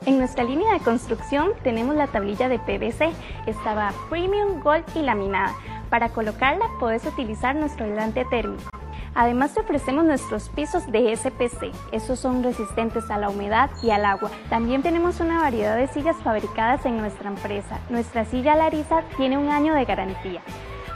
En 0.07 0.19
nuestra 0.19 0.45
línea 0.45 0.71
de 0.71 0.79
construcción 0.79 1.51
tenemos 1.63 1.93
la 1.93 2.07
tablilla 2.07 2.47
de 2.47 2.59
PVC. 2.59 3.11
Estaba 3.45 3.91
Premium, 4.09 4.61
Gold 4.61 4.85
y 4.95 5.01
laminada. 5.01 5.53
Para 5.89 6.07
colocarla 6.07 6.63
puedes 6.79 7.05
utilizar 7.05 7.57
nuestro 7.57 7.83
aislante 7.83 8.23
térmico. 8.23 8.69
Además 9.15 9.53
te 9.53 9.59
ofrecemos 9.59 10.05
nuestros 10.05 10.47
pisos 10.47 10.89
de 10.93 11.13
SPC. 11.13 11.73
Estos 11.91 12.21
son 12.21 12.41
resistentes 12.41 13.11
a 13.11 13.17
la 13.17 13.27
humedad 13.27 13.69
y 13.83 13.89
al 13.89 14.05
agua. 14.05 14.31
También 14.49 14.81
tenemos 14.81 15.19
una 15.19 15.41
variedad 15.41 15.75
de 15.75 15.87
sillas 15.87 16.15
fabricadas 16.23 16.85
en 16.85 16.99
nuestra 16.99 17.27
empresa. 17.27 17.81
Nuestra 17.89 18.23
silla 18.23 18.55
Larisa 18.55 19.03
tiene 19.17 19.37
un 19.37 19.49
año 19.49 19.73
de 19.73 19.83
garantía 19.83 20.41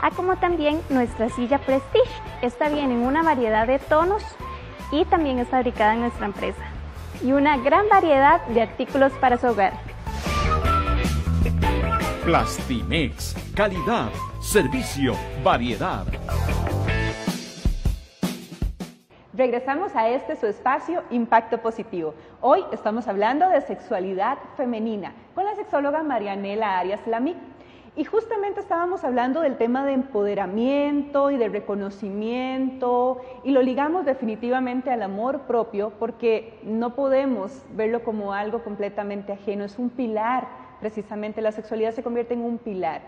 a 0.00 0.10
como 0.10 0.36
también 0.36 0.80
nuestra 0.88 1.28
silla 1.28 1.58
Prestige. 1.58 2.10
Esta 2.40 2.70
viene 2.70 2.94
en 2.94 3.02
una 3.02 3.22
variedad 3.22 3.66
de 3.66 3.78
tonos 3.78 4.24
y 4.90 5.04
también 5.04 5.38
es 5.38 5.48
fabricada 5.48 5.92
en 5.92 6.00
nuestra 6.00 6.24
empresa. 6.24 6.71
Y 7.22 7.32
una 7.32 7.56
gran 7.56 7.88
variedad 7.88 8.44
de 8.46 8.62
artículos 8.62 9.12
para 9.20 9.38
su 9.38 9.46
hogar. 9.46 9.74
Plastimex, 12.24 13.36
calidad, 13.54 14.10
servicio, 14.40 15.14
variedad. 15.44 16.04
Regresamos 19.34 19.94
a 19.94 20.08
este 20.08 20.36
su 20.36 20.46
espacio 20.46 21.04
Impacto 21.10 21.58
Positivo. 21.58 22.14
Hoy 22.40 22.64
estamos 22.72 23.08
hablando 23.08 23.48
de 23.48 23.60
sexualidad 23.60 24.38
femenina 24.56 25.14
con 25.34 25.44
la 25.44 25.54
sexóloga 25.54 26.02
Marianela 26.02 26.78
Arias 26.80 27.06
Lamic. 27.06 27.36
Y 27.94 28.04
justamente 28.04 28.60
estábamos 28.60 29.04
hablando 29.04 29.42
del 29.42 29.58
tema 29.58 29.84
de 29.84 29.92
empoderamiento 29.92 31.30
y 31.30 31.36
de 31.36 31.50
reconocimiento 31.50 33.20
y 33.44 33.50
lo 33.50 33.60
ligamos 33.60 34.06
definitivamente 34.06 34.90
al 34.90 35.02
amor 35.02 35.40
propio 35.40 35.92
porque 35.98 36.58
no 36.62 36.94
podemos 36.94 37.62
verlo 37.74 38.02
como 38.02 38.32
algo 38.32 38.64
completamente 38.64 39.34
ajeno, 39.34 39.64
es 39.64 39.78
un 39.78 39.90
pilar, 39.90 40.48
precisamente 40.80 41.42
la 41.42 41.52
sexualidad 41.52 41.92
se 41.92 42.02
convierte 42.02 42.32
en 42.32 42.40
un 42.40 42.56
pilar. 42.56 43.02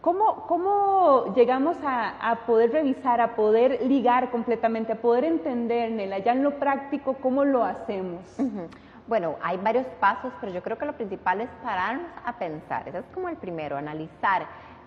¿Cómo, 0.00 0.46
cómo 0.46 1.34
llegamos 1.34 1.76
a, 1.82 2.38
poder 2.46 2.70
revisar, 2.70 3.20
a 3.20 3.34
poder 3.34 3.80
ligar 3.82 4.30
completamente, 4.30 4.92
a 4.92 5.02
poder 5.02 5.24
entender, 5.24 5.90
Nela, 5.90 6.20
ya 6.20 6.32
en 6.32 6.44
lo 6.44 6.52
práctico, 6.52 7.16
cómo 7.20 7.44
lo 7.44 7.64
hacemos? 7.64 8.20
Bueno, 9.10 9.34
hay 9.42 9.56
varios 9.56 9.86
pasos, 9.98 10.32
pero 10.40 10.52
yo 10.52 10.62
creo 10.62 10.78
que 10.78 10.86
lo 10.86 10.92
principal 10.92 11.40
es 11.40 11.48
pararnos 11.64 12.06
a 12.24 12.38
pensar. 12.38 12.86
Ese 12.88 12.98
es 12.98 13.04
como 13.12 13.28
el 13.28 13.34
primero, 13.34 13.76
analizar 13.76 14.46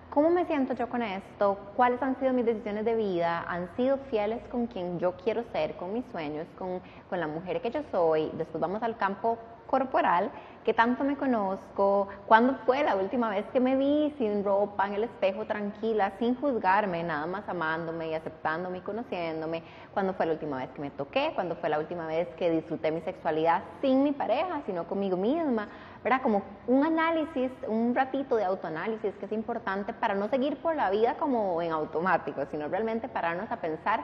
cómo 0.09 0.29
me 0.29 0.45
siento 0.45 0.73
yo 0.75 0.87
con 0.87 1.01
esto, 1.03 1.57
cuáles 1.75 2.01
han 2.01 2.17
sido 2.21 2.31
mis 2.31 2.45
decisiones 2.45 2.85
de 2.85 2.95
vida, 2.95 3.43
han 3.49 3.67
sido 3.75 3.97
fieles 4.09 4.41
con 4.49 4.67
quien 4.67 4.97
yo 4.97 5.11
quiero 5.17 5.43
ser, 5.51 5.75
con 5.75 5.91
mis 5.91 6.05
sueños, 6.13 6.47
con, 6.57 6.79
con 7.09 7.19
la 7.19 7.27
mujer 7.27 7.61
que 7.61 7.69
yo 7.69 7.81
soy. 7.91 8.31
Después 8.35 8.61
vamos 8.61 8.81
al 8.81 8.95
campo 8.95 9.37
corporal, 9.67 10.31
qué 10.63 10.73
tanto 10.73 11.03
me 11.03 11.17
conozco, 11.17 12.07
cuándo 12.25 12.55
fue 12.65 12.83
la 12.83 12.95
última 12.95 13.29
vez 13.29 13.45
que 13.51 13.59
me 13.59 13.75
vi 13.75 14.13
sin 14.17 14.43
ropa 14.43 14.87
en 14.87 14.93
el 14.93 15.03
espejo 15.03 15.45
tranquila, 15.45 16.13
sin 16.19 16.35
juzgarme, 16.35 17.03
nada 17.03 17.25
más 17.25 17.47
amándome 17.47 18.09
y 18.09 18.13
aceptándome 18.13 18.77
y 18.79 18.81
conociéndome, 18.81 19.63
cuándo 19.93 20.13
fue 20.13 20.25
la 20.25 20.33
última 20.33 20.57
vez 20.57 20.69
que 20.69 20.81
me 20.81 20.91
toqué, 20.91 21.31
cuándo 21.35 21.55
fue 21.55 21.69
la 21.69 21.79
última 21.79 22.07
vez 22.07 22.27
que 22.37 22.49
disfruté 22.49 22.91
mi 22.91 23.01
sexualidad 23.01 23.63
sin 23.81 24.03
mi 24.03 24.13
pareja, 24.13 24.61
sino 24.65 24.85
conmigo 24.85 25.17
misma, 25.17 25.67
¿verdad? 26.03 26.21
Como 26.21 26.43
un 26.67 26.85
análisis, 26.85 27.51
un 27.67 27.93
ratito 27.93 28.35
de 28.35 28.45
autoanálisis 28.45 29.13
que 29.15 29.25
es 29.25 29.31
importante 29.31 29.93
para 29.93 30.13
no 30.13 30.29
seguir 30.29 30.57
por 30.57 30.75
la 30.75 30.89
vida 30.89 31.15
como 31.15 31.61
en 31.61 31.71
automático, 31.71 32.41
sino 32.51 32.67
realmente 32.67 33.07
pararnos 33.09 33.51
a 33.51 33.57
pensar 33.57 34.01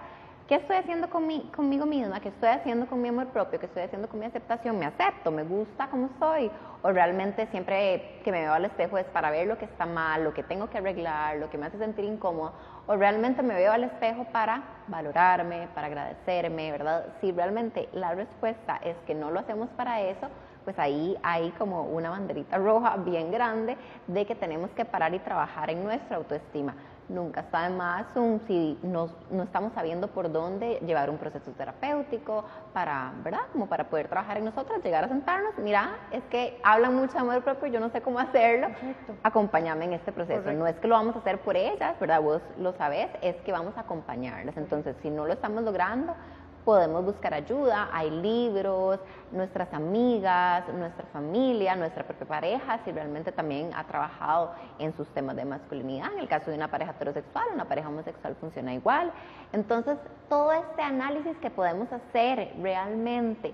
¿Qué 0.49 0.55
estoy 0.55 0.77
haciendo 0.77 1.11
con 1.11 1.27
mi, 1.27 1.41
conmigo 1.55 1.85
misma? 1.85 2.19
¿Qué 2.21 2.29
estoy 2.29 2.49
haciendo 2.49 2.87
con 2.87 2.99
mi 2.99 3.09
amor 3.09 3.27
propio? 3.27 3.59
¿Qué 3.59 3.67
estoy 3.67 3.83
haciendo 3.83 4.09
con 4.09 4.19
mi 4.19 4.25
aceptación? 4.25 4.79
¿Me 4.79 4.87
acepto? 4.87 5.29
¿Me 5.29 5.43
gusta 5.43 5.89
como 5.91 6.09
soy? 6.17 6.49
¿O 6.81 6.91
realmente 6.91 7.45
siempre 7.51 8.19
que 8.23 8.31
me 8.31 8.41
veo 8.41 8.53
al 8.53 8.65
espejo 8.65 8.97
es 8.97 9.05
para 9.05 9.29
ver 9.29 9.45
lo 9.45 9.59
que 9.59 9.65
está 9.65 9.85
mal, 9.85 10.23
lo 10.23 10.33
que 10.33 10.41
tengo 10.41 10.67
que 10.67 10.79
arreglar, 10.79 11.37
lo 11.37 11.51
que 11.51 11.59
me 11.59 11.67
hace 11.67 11.77
sentir 11.77 12.03
incómodo? 12.03 12.53
¿O 12.87 12.95
realmente 12.95 13.43
me 13.43 13.53
veo 13.53 13.71
al 13.71 13.83
espejo 13.83 14.25
para 14.31 14.63
valorarme, 14.87 15.67
para 15.75 15.85
agradecerme, 15.85 16.71
verdad? 16.71 17.05
Si 17.21 17.31
realmente 17.31 17.87
la 17.93 18.15
respuesta 18.15 18.79
es 18.83 18.97
que 19.05 19.13
no 19.13 19.29
lo 19.29 19.41
hacemos 19.41 19.69
para 19.77 20.01
eso, 20.01 20.29
pues 20.63 20.79
ahí 20.79 21.15
hay 21.21 21.51
como 21.59 21.83
una 21.83 22.09
banderita 22.09 22.57
roja 22.57 22.97
bien 22.97 23.31
grande 23.31 23.77
de 24.07 24.25
que 24.25 24.33
tenemos 24.33 24.71
que 24.71 24.83
parar 24.83 25.13
y 25.13 25.19
trabajar 25.19 25.69
en 25.69 25.83
nuestra 25.83 26.17
autoestima 26.17 26.73
nunca 27.09 27.41
está 27.41 27.67
de 27.67 27.75
más 27.75 28.05
si 28.47 28.77
no, 28.83 29.09
no, 29.31 29.43
estamos 29.43 29.73
sabiendo 29.73 30.07
por 30.07 30.31
dónde 30.31 30.79
llevar 30.85 31.09
un 31.09 31.17
proceso 31.17 31.51
terapéutico 31.51 32.45
para, 32.73 33.11
¿verdad? 33.23 33.41
Como 33.51 33.67
para 33.67 33.89
poder 33.89 34.07
trabajar 34.07 34.37
en 34.37 34.45
nosotras, 34.45 34.83
llegar 34.83 35.03
a 35.03 35.07
sentarnos, 35.07 35.53
mira, 35.57 35.89
es 36.11 36.23
que 36.25 36.59
hablan 36.63 36.95
mucho 36.95 37.13
de 37.13 37.19
amor 37.19 37.43
propio, 37.43 37.67
yo 37.67 37.79
no 37.79 37.89
sé 37.89 38.01
cómo 38.01 38.19
hacerlo, 38.19 38.67
acompáñame 39.23 39.85
en 39.85 39.93
este 39.93 40.11
proceso. 40.11 40.51
No 40.53 40.67
es 40.67 40.75
que 40.77 40.87
lo 40.87 40.95
vamos 40.95 41.15
a 41.15 41.19
hacer 41.19 41.39
por 41.39 41.57
ellas, 41.57 41.99
¿verdad? 41.99 42.21
Vos 42.21 42.41
lo 42.57 42.73
sabés, 42.73 43.09
es 43.21 43.35
que 43.37 43.51
vamos 43.51 43.75
a 43.77 43.81
acompañarlas. 43.81 44.55
Entonces, 44.57 44.95
si 45.01 45.09
no 45.09 45.25
lo 45.25 45.33
estamos 45.33 45.63
logrando, 45.63 46.15
podemos 46.69 47.03
buscar 47.03 47.33
ayuda, 47.33 47.89
hay 47.91 48.11
libros, 48.11 48.99
nuestras 49.31 49.73
amigas, 49.73 50.65
nuestra 50.71 51.03
familia, 51.07 51.75
nuestra 51.75 52.03
propia 52.03 52.27
pareja, 52.27 52.79
si 52.85 52.91
realmente 52.91 53.31
también 53.31 53.71
ha 53.73 53.85
trabajado 53.85 54.51
en 54.77 54.95
sus 54.95 55.07
temas 55.07 55.35
de 55.35 55.45
masculinidad. 55.45 56.13
En 56.13 56.19
el 56.19 56.27
caso 56.27 56.51
de 56.51 56.57
una 56.57 56.67
pareja 56.67 56.91
heterosexual, 56.91 57.47
una 57.55 57.65
pareja 57.65 57.89
homosexual 57.89 58.35
funciona 58.39 58.71
igual. 58.71 59.11
Entonces, 59.51 59.97
todo 60.29 60.51
este 60.51 60.83
análisis 60.83 61.35
que 61.37 61.49
podemos 61.49 61.91
hacer 61.91 62.53
realmente 62.61 63.51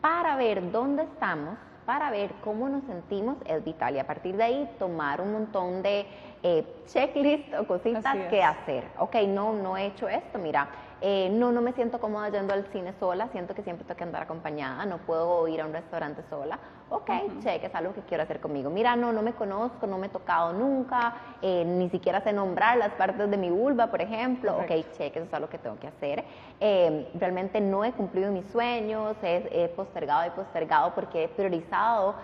para 0.00 0.34
ver 0.36 0.72
dónde 0.72 1.02
estamos, 1.02 1.58
para 1.84 2.10
ver 2.10 2.30
cómo 2.42 2.70
nos 2.70 2.84
sentimos 2.84 3.36
es 3.44 3.62
vital 3.66 3.96
y 3.96 3.98
a 3.98 4.06
partir 4.06 4.34
de 4.34 4.44
ahí 4.44 4.70
tomar 4.78 5.20
un 5.20 5.30
montón 5.34 5.82
de 5.82 6.06
eh, 6.42 6.64
checklists 6.86 7.54
o 7.58 7.66
cositas 7.66 8.16
que 8.30 8.42
hacer. 8.42 8.84
Ok, 8.98 9.16
no, 9.28 9.52
no 9.52 9.76
he 9.76 9.88
hecho 9.88 10.08
esto, 10.08 10.38
mira, 10.38 10.68
eh, 11.00 11.28
no, 11.30 11.52
no 11.52 11.60
me 11.60 11.72
siento 11.72 12.00
cómoda 12.00 12.30
yendo 12.30 12.54
al 12.54 12.64
cine 12.72 12.94
sola, 12.98 13.28
siento 13.32 13.54
que 13.54 13.62
siempre 13.62 13.84
tengo 13.84 13.98
que 13.98 14.04
andar 14.04 14.22
acompañada, 14.22 14.86
no 14.86 14.98
puedo 14.98 15.46
ir 15.46 15.60
a 15.60 15.66
un 15.66 15.72
restaurante 15.72 16.22
sola. 16.30 16.58
Ok, 16.88 17.10
check, 17.42 17.64
es 17.64 17.74
algo 17.74 17.92
que 17.92 18.02
quiero 18.02 18.22
hacer 18.22 18.40
conmigo. 18.40 18.70
Mira, 18.70 18.96
no, 18.96 19.12
no 19.12 19.20
me 19.20 19.32
conozco, 19.32 19.86
no 19.86 19.98
me 19.98 20.06
he 20.06 20.10
tocado 20.10 20.52
nunca, 20.52 21.14
eh, 21.42 21.64
ni 21.64 21.90
siquiera 21.90 22.22
sé 22.22 22.32
nombrar 22.32 22.78
las 22.78 22.92
partes 22.92 23.28
de 23.28 23.36
mi 23.36 23.50
vulva, 23.50 23.88
por 23.88 24.00
ejemplo. 24.00 24.56
Ok, 24.56 24.70
check, 24.96 25.16
eso 25.16 25.26
es 25.26 25.34
algo 25.34 25.48
que 25.48 25.58
tengo 25.58 25.78
que 25.78 25.88
hacer. 25.88 26.24
Eh, 26.60 27.10
realmente 27.14 27.60
no 27.60 27.84
he 27.84 27.92
cumplido 27.92 28.30
mis 28.30 28.46
sueños, 28.46 29.16
he, 29.22 29.68
postergado 29.76 30.26
y 30.26 30.30
postergado 30.30 30.94
porque 30.94 31.24
he 31.24 31.28
priorizado 31.28 32.14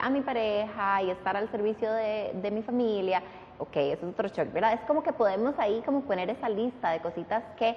a 0.00 0.10
mi 0.10 0.22
pareja 0.22 1.02
y 1.02 1.10
estar 1.10 1.36
al 1.36 1.50
servicio 1.50 1.92
de, 1.92 2.32
de 2.34 2.50
mi 2.50 2.62
familia. 2.62 3.22
Ok, 3.58 3.76
eso 3.76 4.06
es 4.06 4.12
otro 4.12 4.28
check, 4.28 4.52
¿verdad? 4.52 4.74
Es 4.74 4.80
como 4.82 5.02
que 5.02 5.12
podemos 5.12 5.58
ahí 5.58 5.82
como 5.84 6.02
poner 6.02 6.28
esa 6.28 6.48
lista 6.48 6.90
de 6.90 7.00
cositas 7.00 7.42
que 7.58 7.76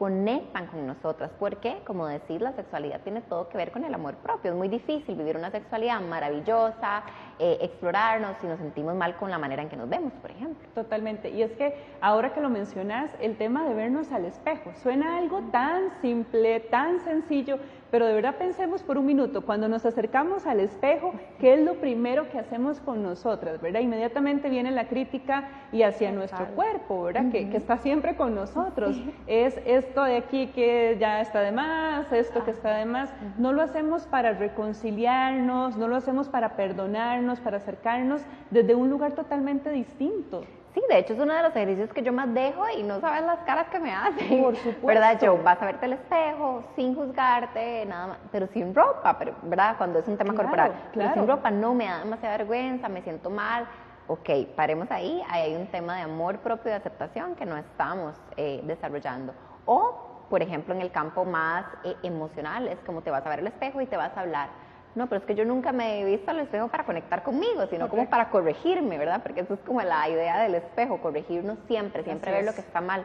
conectan 0.00 0.66
con 0.68 0.86
nosotras, 0.86 1.30
porque, 1.38 1.82
como 1.86 2.06
decir, 2.06 2.40
la 2.40 2.54
sexualidad 2.54 3.02
tiene 3.02 3.20
todo 3.20 3.50
que 3.50 3.58
ver 3.58 3.70
con 3.70 3.84
el 3.84 3.92
amor 3.92 4.14
propio. 4.14 4.52
Es 4.52 4.56
muy 4.56 4.68
difícil 4.68 5.14
vivir 5.14 5.36
una 5.36 5.50
sexualidad 5.50 6.00
maravillosa, 6.00 7.02
eh, 7.38 7.58
explorarnos 7.60 8.34
si 8.40 8.46
nos 8.46 8.58
sentimos 8.58 8.94
mal 8.94 9.16
con 9.16 9.30
la 9.30 9.36
manera 9.36 9.60
en 9.60 9.68
que 9.68 9.76
nos 9.76 9.90
vemos, 9.90 10.14
por 10.14 10.30
ejemplo. 10.30 10.66
Totalmente. 10.74 11.28
Y 11.28 11.42
es 11.42 11.52
que 11.52 11.74
ahora 12.00 12.32
que 12.32 12.40
lo 12.40 12.48
mencionas, 12.48 13.14
el 13.20 13.36
tema 13.36 13.68
de 13.68 13.74
vernos 13.74 14.10
al 14.10 14.24
espejo, 14.24 14.72
suena 14.82 15.18
algo 15.18 15.42
tan 15.52 15.90
simple, 16.00 16.60
tan 16.60 17.00
sencillo, 17.00 17.58
pero 17.90 18.06
de 18.06 18.14
verdad 18.14 18.36
pensemos 18.36 18.82
por 18.82 18.98
un 18.98 19.06
minuto, 19.06 19.42
cuando 19.42 19.68
nos 19.68 19.84
acercamos 19.84 20.46
al 20.46 20.60
espejo, 20.60 21.12
¿qué 21.38 21.54
es 21.54 21.60
lo 21.60 21.74
primero 21.74 22.30
que 22.30 22.38
hacemos 22.38 22.80
con 22.80 23.02
nosotras? 23.02 23.60
¿verdad? 23.60 23.80
Inmediatamente 23.80 24.48
viene 24.48 24.70
la 24.70 24.88
crítica 24.88 25.48
y 25.72 25.82
hacia 25.82 26.12
nuestro 26.12 26.46
cuerpo, 26.54 27.04
¿verdad? 27.04 27.30
que, 27.30 27.56
está 27.56 27.78
siempre 27.78 28.16
con 28.16 28.34
nosotros. 28.34 28.96
Es 29.26 29.60
esto 29.64 30.04
de 30.04 30.16
aquí 30.16 30.48
que 30.48 30.96
ya 31.00 31.20
está 31.20 31.40
de 31.40 31.52
más, 31.52 32.12
esto 32.12 32.44
que 32.44 32.52
está 32.52 32.76
de 32.76 32.86
más. 32.86 33.12
No 33.38 33.52
lo 33.52 33.62
hacemos 33.62 34.06
para 34.06 34.32
reconciliarnos, 34.32 35.76
no 35.76 35.88
lo 35.88 35.96
hacemos 35.96 36.28
para 36.28 36.56
perdonarnos, 36.56 37.40
para 37.40 37.58
acercarnos 37.58 38.22
desde 38.50 38.74
un 38.74 38.90
lugar 38.90 39.12
totalmente 39.12 39.70
distinto. 39.70 40.44
Sí, 40.74 40.80
de 40.88 40.98
hecho 40.98 41.14
es 41.14 41.18
uno 41.18 41.34
de 41.34 41.42
los 41.42 41.50
ejercicios 41.50 41.92
que 41.92 42.02
yo 42.02 42.12
más 42.12 42.32
dejo 42.32 42.62
y 42.76 42.82
no 42.84 43.00
sabes 43.00 43.22
las 43.22 43.40
caras 43.40 43.68
que 43.68 43.80
me 43.80 43.92
hacen. 43.92 44.42
Por 44.42 44.54
supuesto. 44.56 44.86
¿Verdad? 44.86 45.18
Yo 45.20 45.36
vas 45.42 45.60
a 45.60 45.66
verte 45.66 45.86
al 45.86 45.94
espejo 45.94 46.64
sin 46.76 46.94
juzgarte, 46.94 47.84
nada 47.86 48.06
más, 48.06 48.18
pero 48.30 48.46
sin 48.48 48.74
ropa, 48.74 49.18
pero, 49.18 49.34
¿verdad? 49.42 49.76
Cuando 49.78 49.98
es 49.98 50.06
un 50.06 50.16
tema 50.16 50.34
corporal. 50.34 50.72
Pero 50.94 51.12
sin 51.12 51.26
ropa 51.26 51.50
no 51.50 51.74
me 51.74 51.86
da 51.86 51.98
demasiada 51.98 52.36
vergüenza, 52.36 52.88
me 52.88 53.02
siento 53.02 53.30
mal. 53.30 53.66
Ok, 54.06 54.28
paremos 54.56 54.90
ahí, 54.90 55.22
ahí 55.28 55.42
hay 55.42 55.56
un 55.56 55.66
tema 55.68 55.96
de 55.96 56.02
amor 56.02 56.38
propio 56.38 56.68
y 56.68 56.70
de 56.70 56.76
aceptación 56.76 57.34
que 57.34 57.46
no 57.46 57.56
estamos 57.56 58.14
eh, 58.36 58.60
desarrollando. 58.64 59.32
O, 59.66 60.26
por 60.28 60.42
ejemplo, 60.42 60.74
en 60.74 60.80
el 60.80 60.90
campo 60.90 61.24
más 61.24 61.64
eh, 61.84 61.96
emocional, 62.02 62.68
es 62.68 62.78
como 62.80 63.02
te 63.02 63.10
vas 63.10 63.24
a 63.26 63.28
ver 63.28 63.40
al 63.40 63.46
espejo 63.48 63.80
y 63.80 63.86
te 63.86 63.96
vas 63.96 64.16
a 64.16 64.20
hablar 64.20 64.48
no, 64.94 65.08
pero 65.08 65.20
es 65.20 65.26
que 65.26 65.34
yo 65.34 65.44
nunca 65.44 65.72
me 65.72 66.00
he 66.00 66.04
visto 66.04 66.30
al 66.30 66.40
espejo 66.40 66.68
para 66.68 66.84
conectar 66.84 67.22
conmigo, 67.22 67.66
sino 67.70 67.88
como 67.88 68.08
para 68.10 68.30
corregirme, 68.30 68.98
¿verdad? 68.98 69.22
Porque 69.22 69.40
eso 69.40 69.54
es 69.54 69.60
como 69.60 69.80
la 69.82 70.08
idea 70.08 70.42
del 70.42 70.56
espejo, 70.56 71.00
corregirnos 71.00 71.58
siempre, 71.68 72.02
siempre 72.02 72.32
ver 72.32 72.44
lo 72.44 72.54
que 72.54 72.60
está 72.60 72.80
mal 72.80 73.04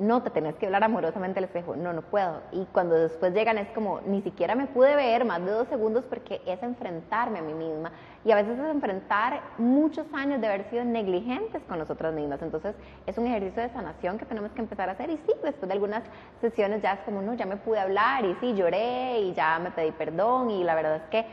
no 0.00 0.22
te 0.22 0.30
tenés 0.30 0.54
que 0.56 0.66
hablar 0.66 0.82
amorosamente 0.82 1.38
al 1.38 1.44
espejo, 1.44 1.76
no, 1.76 1.92
no 1.92 2.02
puedo. 2.02 2.40
Y 2.52 2.64
cuando 2.72 2.94
después 2.94 3.34
llegan 3.34 3.58
es 3.58 3.68
como, 3.68 4.00
ni 4.06 4.22
siquiera 4.22 4.54
me 4.54 4.66
pude 4.66 4.96
ver 4.96 5.24
más 5.24 5.44
de 5.44 5.50
dos 5.50 5.68
segundos 5.68 6.04
porque 6.08 6.40
es 6.46 6.62
enfrentarme 6.62 7.38
a 7.38 7.42
mí 7.42 7.52
misma. 7.52 7.92
Y 8.24 8.32
a 8.32 8.36
veces 8.36 8.58
es 8.58 8.64
enfrentar 8.66 9.40
muchos 9.58 10.06
años 10.14 10.40
de 10.40 10.46
haber 10.46 10.68
sido 10.70 10.84
negligentes 10.84 11.62
con 11.68 11.78
nosotras 11.78 12.14
mismas. 12.14 12.40
Entonces 12.40 12.74
es 13.06 13.16
un 13.18 13.26
ejercicio 13.26 13.62
de 13.62 13.68
sanación 13.70 14.18
que 14.18 14.24
tenemos 14.24 14.50
que 14.52 14.60
empezar 14.60 14.88
a 14.88 14.92
hacer. 14.92 15.10
Y 15.10 15.18
sí, 15.18 15.32
después 15.44 15.68
de 15.68 15.74
algunas 15.74 16.02
sesiones 16.40 16.82
ya 16.82 16.94
es 16.94 17.00
como, 17.00 17.20
no, 17.20 17.34
ya 17.34 17.44
me 17.44 17.58
pude 17.58 17.78
hablar 17.78 18.24
y 18.24 18.34
sí, 18.40 18.54
lloré 18.54 19.20
y 19.20 19.34
ya 19.34 19.58
me 19.58 19.70
pedí 19.70 19.92
perdón. 19.92 20.50
Y 20.50 20.64
la 20.64 20.74
verdad 20.74 20.96
es 20.96 21.02
que 21.10 21.26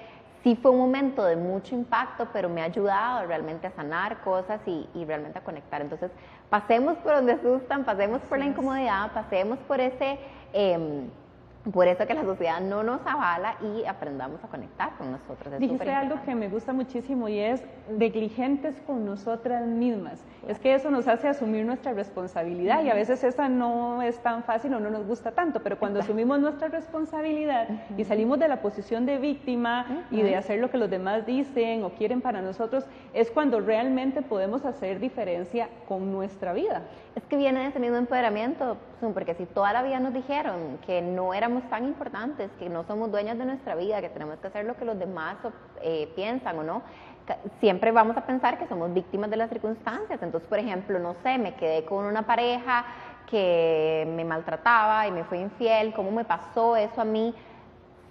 sí 0.43 0.55
fue 0.55 0.71
un 0.71 0.77
momento 0.77 1.23
de 1.23 1.35
mucho 1.35 1.75
impacto, 1.75 2.27
pero 2.31 2.49
me 2.49 2.61
ha 2.61 2.65
ayudado 2.65 3.25
realmente 3.27 3.67
a 3.67 3.71
sanar 3.71 4.21
cosas 4.21 4.59
y, 4.65 4.87
realmente 5.05 5.39
a 5.39 5.43
conectar. 5.43 5.81
Entonces, 5.81 6.11
pasemos 6.49 6.97
por 6.97 7.15
donde 7.15 7.33
asustan, 7.33 7.83
pasemos 7.83 8.21
por 8.21 8.39
la 8.39 8.45
incomodidad, 8.45 9.11
pasemos 9.13 9.59
por 9.59 9.79
ese... 9.79 10.19
Em, 10.53 11.09
por 11.71 11.87
eso 11.87 12.05
que 12.07 12.13
la 12.13 12.23
sociedad 12.23 12.61
no 12.61 12.83
nos 12.83 13.01
avala 13.05 13.55
y 13.61 13.85
aprendamos 13.85 14.43
a 14.43 14.47
conectar 14.47 14.95
con 14.97 15.11
nosotros. 15.11 15.53
Es 15.53 15.59
Dijiste 15.59 15.91
algo 15.91 16.21
que 16.23 16.35
me 16.35 16.47
gusta 16.49 16.73
muchísimo 16.73 17.27
y 17.27 17.39
es 17.39 17.63
negligentes 17.89 18.81
con 18.85 19.05
nosotras 19.05 19.65
mismas. 19.65 20.23
Es 20.47 20.59
que 20.59 20.73
eso 20.73 20.89
nos 20.91 21.07
hace 21.07 21.27
asumir 21.27 21.65
nuestra 21.65 21.93
responsabilidad 21.93 22.83
y 22.83 22.89
a 22.89 22.93
veces 22.93 23.23
esa 23.23 23.49
no 23.49 24.01
es 24.01 24.17
tan 24.19 24.43
fácil 24.43 24.73
o 24.73 24.79
no 24.79 24.89
nos 24.89 25.05
gusta 25.05 25.31
tanto, 25.31 25.61
pero 25.61 25.77
cuando 25.77 25.99
asumimos 25.99 26.39
nuestra 26.39 26.69
responsabilidad 26.69 27.67
y 27.97 28.03
salimos 28.03 28.39
de 28.39 28.47
la 28.47 28.61
posición 28.61 29.05
de 29.05 29.17
víctima 29.17 30.05
y 30.11 30.21
de 30.21 30.35
hacer 30.35 30.59
lo 30.59 30.69
que 30.69 30.77
los 30.77 30.89
demás 30.89 31.25
dicen 31.25 31.83
o 31.83 31.89
quieren 31.89 32.21
para 32.21 32.41
nosotros, 32.41 32.85
es 33.13 33.31
cuando 33.31 33.59
realmente 33.59 34.21
podemos 34.21 34.65
hacer 34.65 34.99
diferencia 34.99 35.69
con 35.87 36.11
nuestra 36.11 36.53
vida. 36.53 36.83
Es 37.15 37.23
que 37.25 37.35
viene 37.35 37.67
ese 37.67 37.79
mismo 37.79 37.97
empoderamiento, 37.97 38.77
porque 39.13 39.33
si 39.33 39.45
toda 39.45 39.73
la 39.73 39.83
vida 39.83 39.99
nos 39.99 40.13
dijeron 40.13 40.77
que 40.85 41.01
no 41.01 41.33
éramos 41.33 41.56
tan 41.69 41.85
importantes, 41.85 42.49
que 42.59 42.69
no 42.69 42.83
somos 42.85 43.11
dueñas 43.11 43.37
de 43.37 43.45
nuestra 43.45 43.75
vida, 43.75 44.01
que 44.01 44.09
tenemos 44.09 44.37
que 44.39 44.47
hacer 44.47 44.65
lo 44.65 44.75
que 44.75 44.85
los 44.85 44.97
demás 44.97 45.37
eh, 45.81 46.11
piensan 46.15 46.59
o 46.59 46.63
no, 46.63 46.81
siempre 47.59 47.91
vamos 47.91 48.15
a 48.17 48.25
pensar 48.25 48.57
que 48.57 48.67
somos 48.67 48.93
víctimas 48.93 49.29
de 49.29 49.37
las 49.37 49.49
circunstancias. 49.49 50.21
Entonces, 50.21 50.47
por 50.47 50.59
ejemplo, 50.59 50.99
no 50.99 51.15
sé, 51.23 51.37
me 51.37 51.55
quedé 51.55 51.85
con 51.85 52.05
una 52.05 52.23
pareja 52.23 52.85
que 53.29 54.07
me 54.15 54.23
maltrataba 54.23 55.07
y 55.07 55.11
me 55.11 55.23
fue 55.25 55.39
infiel, 55.39 55.93
¿cómo 55.93 56.11
me 56.11 56.23
pasó 56.23 56.77
eso 56.77 57.01
a 57.01 57.05
mí? 57.05 57.35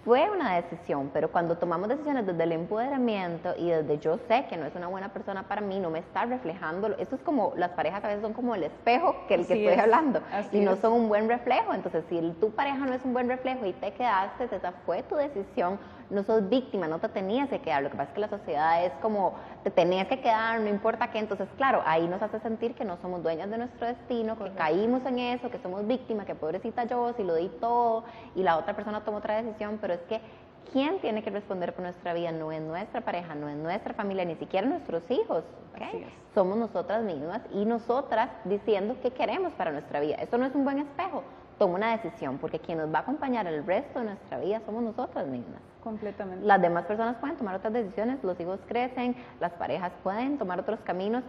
Fue 0.07 0.29
una 0.29 0.55
decisión, 0.55 1.11
pero 1.13 1.29
cuando 1.29 1.57
tomamos 1.57 1.89
decisiones 1.89 2.25
desde 2.25 2.41
el 2.41 2.53
empoderamiento 2.53 3.53
y 3.57 3.67
desde 3.71 3.99
yo 3.99 4.17
sé 4.29 4.45
que 4.49 4.55
no 4.55 4.65
es 4.65 4.73
una 4.73 4.87
buena 4.87 5.09
persona 5.09 5.43
para 5.49 5.59
mí, 5.59 5.81
no 5.81 5.89
me 5.89 5.99
está 5.99 6.23
reflejando, 6.23 6.95
esto 6.97 7.17
es 7.17 7.21
como, 7.23 7.51
las 7.57 7.71
parejas 7.71 8.01
a 8.05 8.07
veces 8.07 8.21
son 8.21 8.31
como 8.31 8.55
el 8.55 8.63
espejo 8.63 9.17
que 9.27 9.33
el 9.33 9.45
que 9.45 9.65
estoy 9.65 9.77
hablando 9.77 10.21
y 10.53 10.61
no 10.61 10.77
son 10.77 10.93
un 10.93 11.09
buen 11.09 11.27
reflejo, 11.27 11.73
entonces 11.73 12.05
si 12.07 12.21
tu 12.39 12.51
pareja 12.51 12.77
no 12.77 12.93
es 12.93 13.03
un 13.03 13.11
buen 13.11 13.27
reflejo 13.27 13.65
y 13.65 13.73
te 13.73 13.91
quedaste, 13.91 14.45
esa 14.45 14.71
fue 14.85 15.03
tu 15.03 15.15
decisión, 15.17 15.77
no 16.09 16.23
sos 16.23 16.47
víctima, 16.49 16.87
no 16.87 16.99
te 16.99 17.09
tenías 17.09 17.49
que 17.49 17.59
quedar, 17.59 17.83
lo 17.83 17.89
que 17.89 17.97
pasa 17.97 18.09
es 18.09 18.15
que 18.15 18.21
la 18.21 18.29
sociedad 18.29 18.85
es 18.85 18.93
como, 19.01 19.33
te 19.63 19.71
tenías 19.71 20.07
que 20.07 20.21
quedar, 20.21 20.59
no 20.61 20.69
importa 20.69 21.11
qué, 21.11 21.19
entonces 21.19 21.47
claro, 21.57 21.81
ahí 21.85 22.07
nos 22.07 22.21
hace 22.21 22.39
sentir 22.39 22.75
que 22.75 22.85
no 22.85 22.97
somos 23.01 23.23
dueñas 23.23 23.49
de 23.49 23.57
nuestro 23.57 23.87
destino, 23.87 24.37
que 24.37 24.51
caímos 24.53 25.05
en 25.05 25.19
eso, 25.19 25.49
que 25.49 25.59
somos 25.59 25.85
víctimas, 25.85 26.25
que 26.25 26.35
pobrecita 26.35 26.85
yo, 26.85 27.13
si 27.13 27.23
lo 27.23 27.35
di 27.35 27.49
todo 27.59 28.03
y 28.35 28.43
la 28.43 28.57
otra 28.57 28.75
persona 28.75 29.03
tomó 29.03 29.17
otra 29.17 29.41
decisión, 29.41 29.77
pero 29.81 29.93
es 29.93 30.01
que 30.01 30.21
quien 30.71 30.99
tiene 30.99 31.23
que 31.23 31.29
responder 31.29 31.73
por 31.73 31.83
nuestra 31.83 32.13
vida 32.13 32.31
no 32.31 32.51
es 32.51 32.61
nuestra 32.61 33.01
pareja, 33.01 33.35
no 33.35 33.47
es 33.49 33.55
nuestra 33.55 33.93
familia, 33.93 34.25
ni 34.25 34.35
siquiera 34.35 34.67
nuestros 34.67 35.09
hijos. 35.09 35.43
Somos 36.33 36.57
nosotras 36.57 37.03
mismas 37.03 37.41
y 37.53 37.65
nosotras 37.65 38.29
diciendo 38.45 38.95
qué 39.01 39.11
queremos 39.11 39.53
para 39.53 39.71
nuestra 39.71 39.99
vida. 39.99 40.15
Eso 40.15 40.37
no 40.37 40.45
es 40.45 40.55
un 40.55 40.63
buen 40.63 40.79
espejo. 40.79 41.23
Toma 41.57 41.75
una 41.75 41.97
decisión, 41.97 42.37
porque 42.37 42.59
quien 42.59 42.77
nos 42.77 42.93
va 42.93 42.99
a 42.99 43.01
acompañar 43.01 43.47
el 43.47 43.65
resto 43.65 43.99
de 43.99 44.05
nuestra 44.05 44.39
vida 44.39 44.61
somos 44.65 44.83
nosotras 44.83 45.25
mismas. 45.27 45.59
Completamente. 45.83 46.45
Las 46.45 46.61
demás 46.61 46.85
personas 46.85 47.15
pueden 47.17 47.37
tomar 47.37 47.55
otras 47.55 47.73
decisiones, 47.73 48.23
los 48.23 48.39
hijos 48.39 48.59
crecen, 48.67 49.15
las 49.39 49.53
parejas 49.53 49.91
pueden 50.03 50.37
tomar 50.37 50.59
otros 50.59 50.79
caminos, 50.81 51.23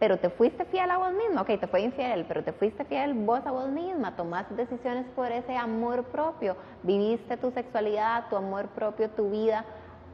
pero 0.00 0.18
te 0.18 0.30
fuiste 0.30 0.64
fiel 0.64 0.90
a 0.90 0.98
vos 0.98 1.12
misma, 1.12 1.42
ok, 1.42 1.60
te 1.60 1.66
fue 1.66 1.82
infiel, 1.82 2.24
pero 2.26 2.42
te 2.42 2.52
fuiste 2.52 2.84
fiel 2.86 3.14
vos 3.14 3.44
a 3.46 3.52
vos 3.52 3.68
misma, 3.68 4.16
tomaste 4.16 4.54
decisiones 4.54 5.06
por 5.14 5.30
ese 5.30 5.56
amor 5.56 6.04
propio, 6.04 6.56
viviste 6.82 7.36
tu 7.36 7.50
sexualidad, 7.50 8.24
tu 8.30 8.36
amor 8.36 8.68
propio, 8.68 9.10
tu 9.10 9.30
vida, 9.30 9.64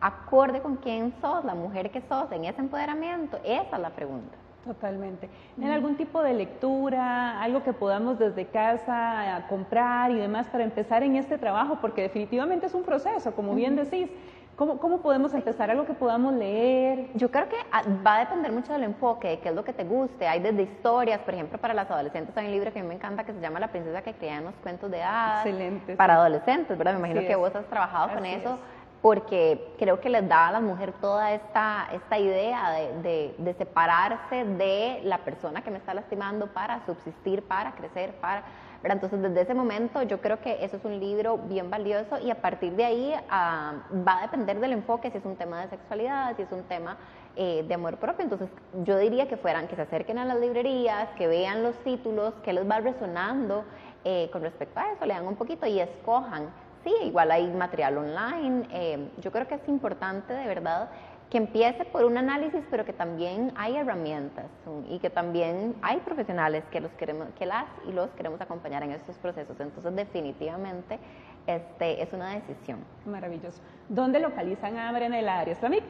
acorde 0.01 0.61
con 0.61 0.77
quién 0.77 1.15
sos, 1.21 1.45
la 1.45 1.55
mujer 1.55 1.91
que 1.91 2.03
sos, 2.03 2.31
en 2.33 2.45
ese 2.45 2.61
empoderamiento, 2.61 3.39
esa 3.45 3.77
es 3.77 3.83
la 3.83 3.91
pregunta. 3.91 4.37
Totalmente. 4.67 5.31
¿En 5.57 5.71
algún 5.71 5.97
tipo 5.97 6.23
de 6.23 6.35
lectura, 6.35 7.41
algo 7.41 7.63
que 7.63 7.73
podamos 7.73 8.19
desde 8.19 8.47
casa 8.47 9.47
comprar 9.49 10.11
y 10.11 10.17
demás 10.17 10.49
para 10.49 10.65
empezar 10.65 11.05
en 11.05 11.17
este 11.17 11.39
trabajo? 11.39 11.79
Porque 11.81 12.03
definitivamente 12.03 12.67
es 12.67 12.75
un 12.75 12.83
proceso, 12.83 13.33
como 13.35 13.55
bien 13.55 13.77
decís. 13.77 14.11
¿Cómo, 14.57 14.79
¿Cómo, 14.79 15.03
podemos 15.03 15.35
empezar? 15.35 15.71
¿Algo 15.71 15.85
que 15.85 15.93
podamos 15.93 16.33
leer? 16.33 17.11
Yo 17.13 17.31
creo 17.31 17.47
que 17.47 17.57
ah, 17.73 17.83
va 18.05 18.17
a 18.17 18.21
depender 18.21 18.51
mucho 18.51 18.73
del 18.73 18.85
enfoque, 18.85 19.29
de 19.29 19.39
qué 19.41 19.51
es 19.51 19.55
lo 19.55 19.63
que 19.63 19.75
te 19.75 19.85
guste. 19.85 20.27
Hay 20.27 20.41
desde 20.41 20.63
historias, 20.63 21.21
por 21.21 21.35
ejemplo, 21.35 21.59
para 21.59 21.75
las 21.75 21.91
adolescentes 21.91 22.35
hay 22.39 22.47
un 22.47 22.53
libro 22.53 22.73
que 22.73 22.79
a 22.79 22.83
mí 22.83 22.89
me 22.89 22.95
encanta 22.95 23.25
que 23.25 23.35
se 23.35 23.41
llama 23.43 23.61
La 23.61 23.69
princesa 23.69 24.01
que 24.01 24.15
creía 24.15 24.39
en 24.39 24.45
los 24.45 24.55
cuentos 24.63 24.91
de 24.91 25.03
hadas. 25.03 25.45
Excelente. 25.45 25.95
Para 25.97 26.15
adolescentes, 26.15 26.79
¿verdad? 26.79 26.95
Me 26.95 27.01
imagino 27.01 27.21
que 27.21 27.37
vos 27.37 27.55
has 27.55 27.67
trabajado 27.67 28.15
con 28.15 28.25
eso. 28.25 28.59
Porque 29.07 29.75
creo 29.79 30.01
que 30.01 30.09
les 30.09 30.29
da 30.29 30.49
a 30.49 30.51
la 30.51 30.61
mujer 30.61 30.93
toda 31.01 31.33
esta, 31.33 31.87
esta 31.93 32.19
idea 32.19 32.73
de, 33.05 33.37
de 33.39 33.55
separarse 33.55 34.45
de 34.45 35.01
la 35.05 35.19
persona 35.19 35.63
que 35.63 35.71
me 35.71 35.79
está 35.79 35.95
lastimando 35.95 36.49
para 36.49 36.85
subsistir, 36.87 37.43
para 37.43 37.71
crecer, 37.77 38.15
para 38.15 38.43
entonces, 38.83 39.21
desde 39.21 39.43
ese 39.43 39.55
momento 39.55 40.03
yo 40.03 40.21
creo 40.21 40.41
que 40.41 40.65
eso 40.65 40.77
es 40.77 40.85
un 40.85 41.01
libro 41.01 41.39
bien 41.39 41.71
valioso 41.71 42.19
y 42.19 42.31
a 42.31 42.37
partir 42.37 42.73
de 42.73 42.85
ahí 42.85 43.15
ah, 43.31 43.75
va 44.07 44.19
a 44.19 44.23
depender 44.23 44.61
del 44.61 44.73
enfoque, 44.73 45.11
si 45.11 45.19
es 45.19 45.25
un 45.25 45.37
tema 45.37 45.63
de 45.63 45.71
sexualidad, 45.71 46.37
si 46.37 46.43
es 46.43 46.53
un 46.53 46.63
tema 46.65 46.97
eh, 47.37 47.65
de 47.67 47.75
amor 47.75 47.97
propio. 47.97 48.25
Entonces, 48.25 48.49
yo 48.85 48.99
diría 48.99 49.29
que 49.29 49.37
fueran, 49.37 49.69
que 49.69 49.77
se 49.77 49.83
acerquen 49.83 50.19
a 50.19 50.25
las 50.25 50.39
librerías, 50.39 51.09
que 51.17 51.27
vean 51.27 51.63
los 51.63 51.77
títulos, 51.79 52.35
que 52.45 52.53
les 52.53 52.69
va 52.69 52.81
resonando 52.81 53.65
eh, 54.05 54.29
con 54.33 54.43
respecto 54.43 54.79
a 54.79 54.93
eso, 54.93 55.05
lean 55.05 55.27
un 55.27 55.37
poquito 55.37 55.67
y 55.67 55.81
escojan. 55.81 56.51
Sí, 56.87 56.95
igual 57.03 57.33
hay 57.33 57.49
material 57.49 57.99
online. 57.99 58.69
Eh, 58.71 59.11
yo 59.21 59.33
creo 59.33 59.49
que 59.49 59.57
es 59.57 59.69
importante 59.69 60.33
de 60.33 60.47
verdad 60.47 60.89
que 61.29 61.39
empiece 61.39 61.85
por 61.87 62.05
un 62.05 62.17
análisis, 62.17 62.63
pero 62.71 62.85
que 62.85 62.93
también 62.93 63.53
hay 63.57 63.77
herramientas 63.77 64.47
y 64.89 65.01
que 65.01 65.11
también 65.11 65.75
hay 65.83 65.97
profesionales 65.97 66.63
que, 66.71 66.81
los 66.81 66.93
queremos, 66.93 67.27
que 67.37 67.45
las 67.45 67.65
y 67.89 67.93
los 67.93 68.09
queremos 68.11 68.41
acompañar 68.41 68.85
en 68.85 68.93
estos 68.93 69.17
procesos. 69.17 69.59
Entonces, 69.59 69.97
definitivamente, 69.97 71.01
este, 71.49 72.01
es 72.01 72.13
una 72.13 72.31
decisión. 72.37 72.79
Maravilloso. 73.05 73.61
¿Dónde 73.89 74.21
localizan 74.21 74.79
a 74.79 74.93
Marianela 74.93 75.41
Arias 75.41 75.59
Flamic? 75.59 75.83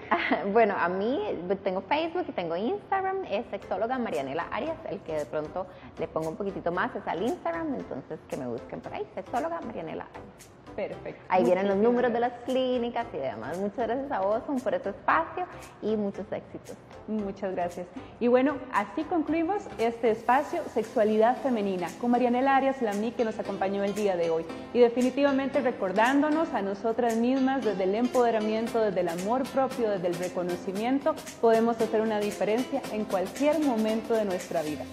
bueno, 0.54 0.76
a 0.78 0.88
mí 0.88 1.20
tengo 1.62 1.82
Facebook 1.82 2.24
y 2.26 2.32
tengo 2.32 2.56
Instagram, 2.56 3.18
es 3.30 3.44
sexóloga 3.50 3.98
Marianela 3.98 4.46
Arias, 4.50 4.78
el 4.88 5.00
que 5.00 5.12
de 5.12 5.26
pronto 5.26 5.66
le 5.98 6.08
pongo 6.08 6.30
un 6.30 6.36
poquitito 6.36 6.72
más 6.72 6.96
es 6.96 7.06
al 7.06 7.22
Instagram, 7.22 7.74
entonces 7.74 8.18
que 8.30 8.38
me 8.38 8.46
busquen 8.46 8.80
por 8.80 8.94
ahí, 8.94 9.06
sexóloga 9.14 9.60
Marianela 9.60 10.06
Arias. 10.14 10.55
Perfecto. 10.76 11.22
Ahí 11.30 11.42
vienen 11.42 11.68
los 11.68 11.78
números 11.78 12.12
de 12.12 12.20
las 12.20 12.32
clínicas 12.44 13.06
y 13.14 13.16
demás. 13.16 13.56
Muchas 13.56 13.86
gracias 13.88 14.12
a 14.12 14.20
vos 14.20 14.42
por 14.62 14.74
este 14.74 14.90
espacio 14.90 15.46
y 15.80 15.96
muchos 15.96 16.30
éxitos. 16.30 16.76
Muchas 17.08 17.54
gracias. 17.54 17.86
Y 18.20 18.28
bueno, 18.28 18.56
así 18.72 19.04
concluimos 19.04 19.62
este 19.78 20.10
espacio 20.10 20.62
Sexualidad 20.74 21.38
Femenina 21.38 21.88
con 21.98 22.10
Marianela 22.10 22.56
Arias 22.56 22.82
Lamí 22.82 23.12
que 23.12 23.24
nos 23.24 23.38
acompañó 23.38 23.84
el 23.84 23.94
día 23.94 24.16
de 24.16 24.28
hoy. 24.28 24.44
Y 24.74 24.80
definitivamente 24.80 25.62
recordándonos 25.62 26.52
a 26.52 26.60
nosotras 26.60 27.16
mismas 27.16 27.64
desde 27.64 27.84
el 27.84 27.94
empoderamiento, 27.94 28.80
desde 28.80 29.00
el 29.00 29.08
amor 29.08 29.44
propio, 29.48 29.90
desde 29.90 30.08
el 30.08 30.14
reconocimiento, 30.14 31.14
podemos 31.40 31.80
hacer 31.80 32.02
una 32.02 32.20
diferencia 32.20 32.82
en 32.92 33.04
cualquier 33.04 33.60
momento 33.60 34.12
de 34.12 34.26
nuestra 34.26 34.60
vida. 34.60 34.84